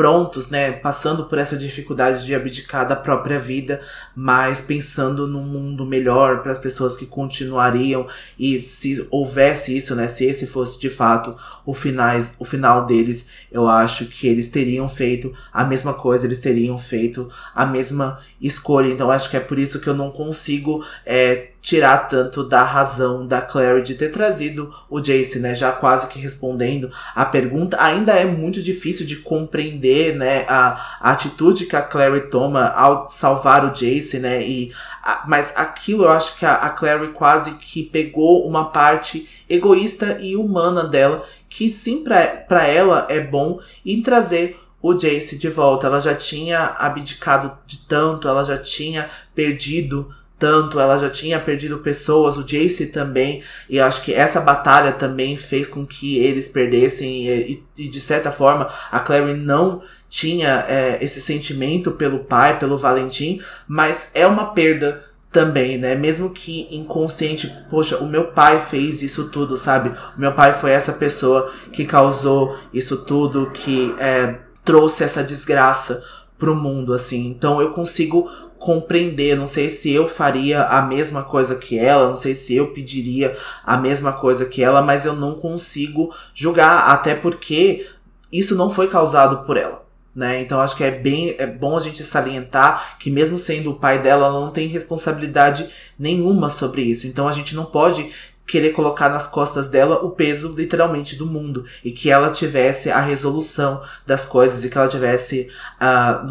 [0.00, 3.82] prontos, né, passando por essa dificuldade de abdicar da própria vida,
[4.16, 8.06] mas pensando num mundo melhor para as pessoas que continuariam
[8.38, 11.36] e se houvesse isso, né, se esse fosse de fato
[11.66, 16.38] o finais, o final deles, eu acho que eles teriam feito a mesma coisa, eles
[16.38, 18.88] teriam feito a mesma escolha.
[18.88, 23.26] Então acho que é por isso que eu não consigo é, tirar tanto da razão
[23.26, 25.54] da Clary de ter trazido o Jace, né?
[25.54, 27.76] Já quase que respondendo a pergunta.
[27.80, 30.46] Ainda é muito difícil de compreender, né?
[30.48, 34.42] A, a atitude que a Clary toma ao salvar o Jace, né?
[34.42, 34.72] E,
[35.02, 40.18] a, mas aquilo eu acho que a, a Clary quase que pegou uma parte egoísta
[40.20, 45.86] e humana dela, que sim, pra ela é bom, em trazer o Jace de volta.
[45.86, 51.78] Ela já tinha abdicado de tanto, ela já tinha perdido tanto, ela já tinha perdido
[51.78, 57.28] pessoas, o Jace também, e acho que essa batalha também fez com que eles perdessem,
[57.28, 62.78] e, e de certa forma a Clary não tinha é, esse sentimento pelo pai, pelo
[62.78, 65.94] Valentim, mas é uma perda também, né?
[65.94, 69.90] Mesmo que inconsciente, poxa, o meu pai fez isso tudo, sabe?
[70.16, 74.34] O meu pai foi essa pessoa que causou isso tudo, que é,
[74.64, 76.02] trouxe essa desgraça
[76.40, 77.28] pro mundo, assim.
[77.28, 79.36] Então eu consigo compreender.
[79.36, 83.36] Não sei se eu faria a mesma coisa que ela, não sei se eu pediria
[83.64, 87.86] a mesma coisa que ela, mas eu não consigo julgar, até porque
[88.32, 89.84] isso não foi causado por ela.
[90.14, 90.40] Né?
[90.40, 94.00] Então acho que é bem é bom a gente salientar que mesmo sendo o pai
[94.00, 97.06] dela, ela não tem responsabilidade nenhuma sobre isso.
[97.06, 98.10] Então a gente não pode
[98.46, 103.00] querer colocar nas costas dela o peso literalmente do mundo e que ela tivesse a
[103.00, 105.48] resolução das coisas e que ela tivesse
[105.80, 106.26] uh,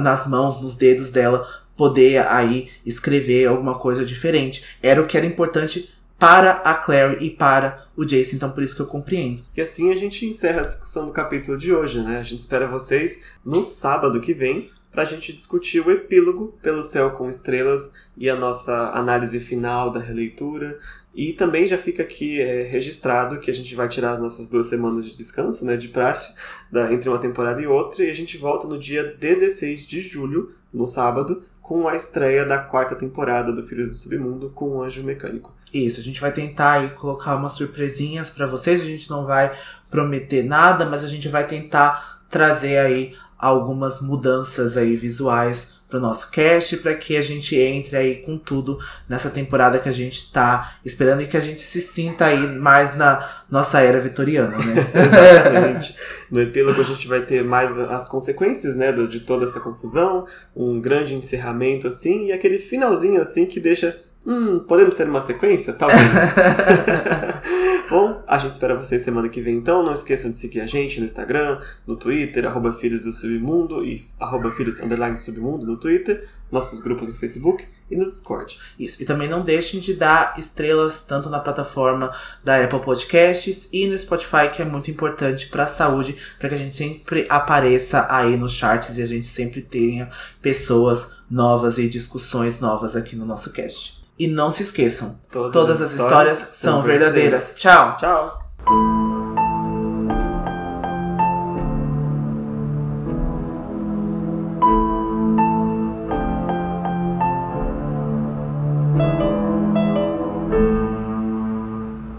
[0.00, 4.64] nas mãos, nos dedos dela poder aí escrever alguma coisa diferente.
[4.82, 8.74] Era o que era importante para a Clary e para o Jason, então por isso
[8.74, 9.44] que eu compreendo.
[9.56, 12.18] E assim a gente encerra a discussão do capítulo de hoje, né?
[12.18, 16.82] A gente espera vocês no sábado que vem para a gente discutir o epílogo pelo
[16.82, 20.76] céu com estrelas e a nossa análise final da releitura.
[21.18, 24.66] E também já fica aqui é, registrado que a gente vai tirar as nossas duas
[24.66, 26.36] semanas de descanso, né, de praxe,
[26.70, 30.54] da, entre uma temporada e outra, e a gente volta no dia 16 de julho,
[30.72, 35.02] no sábado, com a estreia da quarta temporada do Filhos do Submundo com o Anjo
[35.02, 35.52] Mecânico.
[35.74, 38.80] Isso, a gente vai tentar aí colocar umas surpresinhas para vocês.
[38.80, 39.52] A gente não vai
[39.90, 46.30] prometer nada, mas a gente vai tentar trazer aí algumas mudanças aí visuais pro nosso
[46.30, 48.78] cast para que a gente entre aí com tudo
[49.08, 52.96] nessa temporada que a gente tá esperando e que a gente se sinta aí mais
[52.96, 54.74] na nossa era vitoriana, né?
[54.94, 55.96] Exatamente.
[56.30, 60.78] No epílogo a gente vai ter mais as consequências, né, de toda essa confusão, um
[60.78, 63.98] grande encerramento assim e aquele finalzinho assim que deixa
[64.28, 65.72] Hum, podemos ter uma sequência?
[65.72, 66.00] Talvez.
[67.88, 69.82] Bom, a gente espera vocês semana que vem então.
[69.82, 74.04] Não esqueçam de seguir a gente no Instagram, no Twitter, arroba Filhos do Submundo e
[74.20, 74.78] arroba Filhos
[75.16, 78.58] Submundo no Twitter, nossos grupos no Facebook e no Discord.
[78.78, 79.02] Isso.
[79.02, 82.12] E também não deixem de dar estrelas tanto na plataforma
[82.44, 86.54] da Apple Podcasts e no Spotify, que é muito importante para a saúde, para que
[86.54, 90.10] a gente sempre apareça aí nos charts e a gente sempre tenha
[90.40, 93.98] pessoas novas e discussões novas aqui no nosso cast.
[94.18, 97.54] E não se esqueçam, todas, todas as histórias, histórias são verdadeiras.
[97.54, 97.54] verdadeiras.
[97.54, 97.96] Tchau.
[97.96, 99.57] Tchau.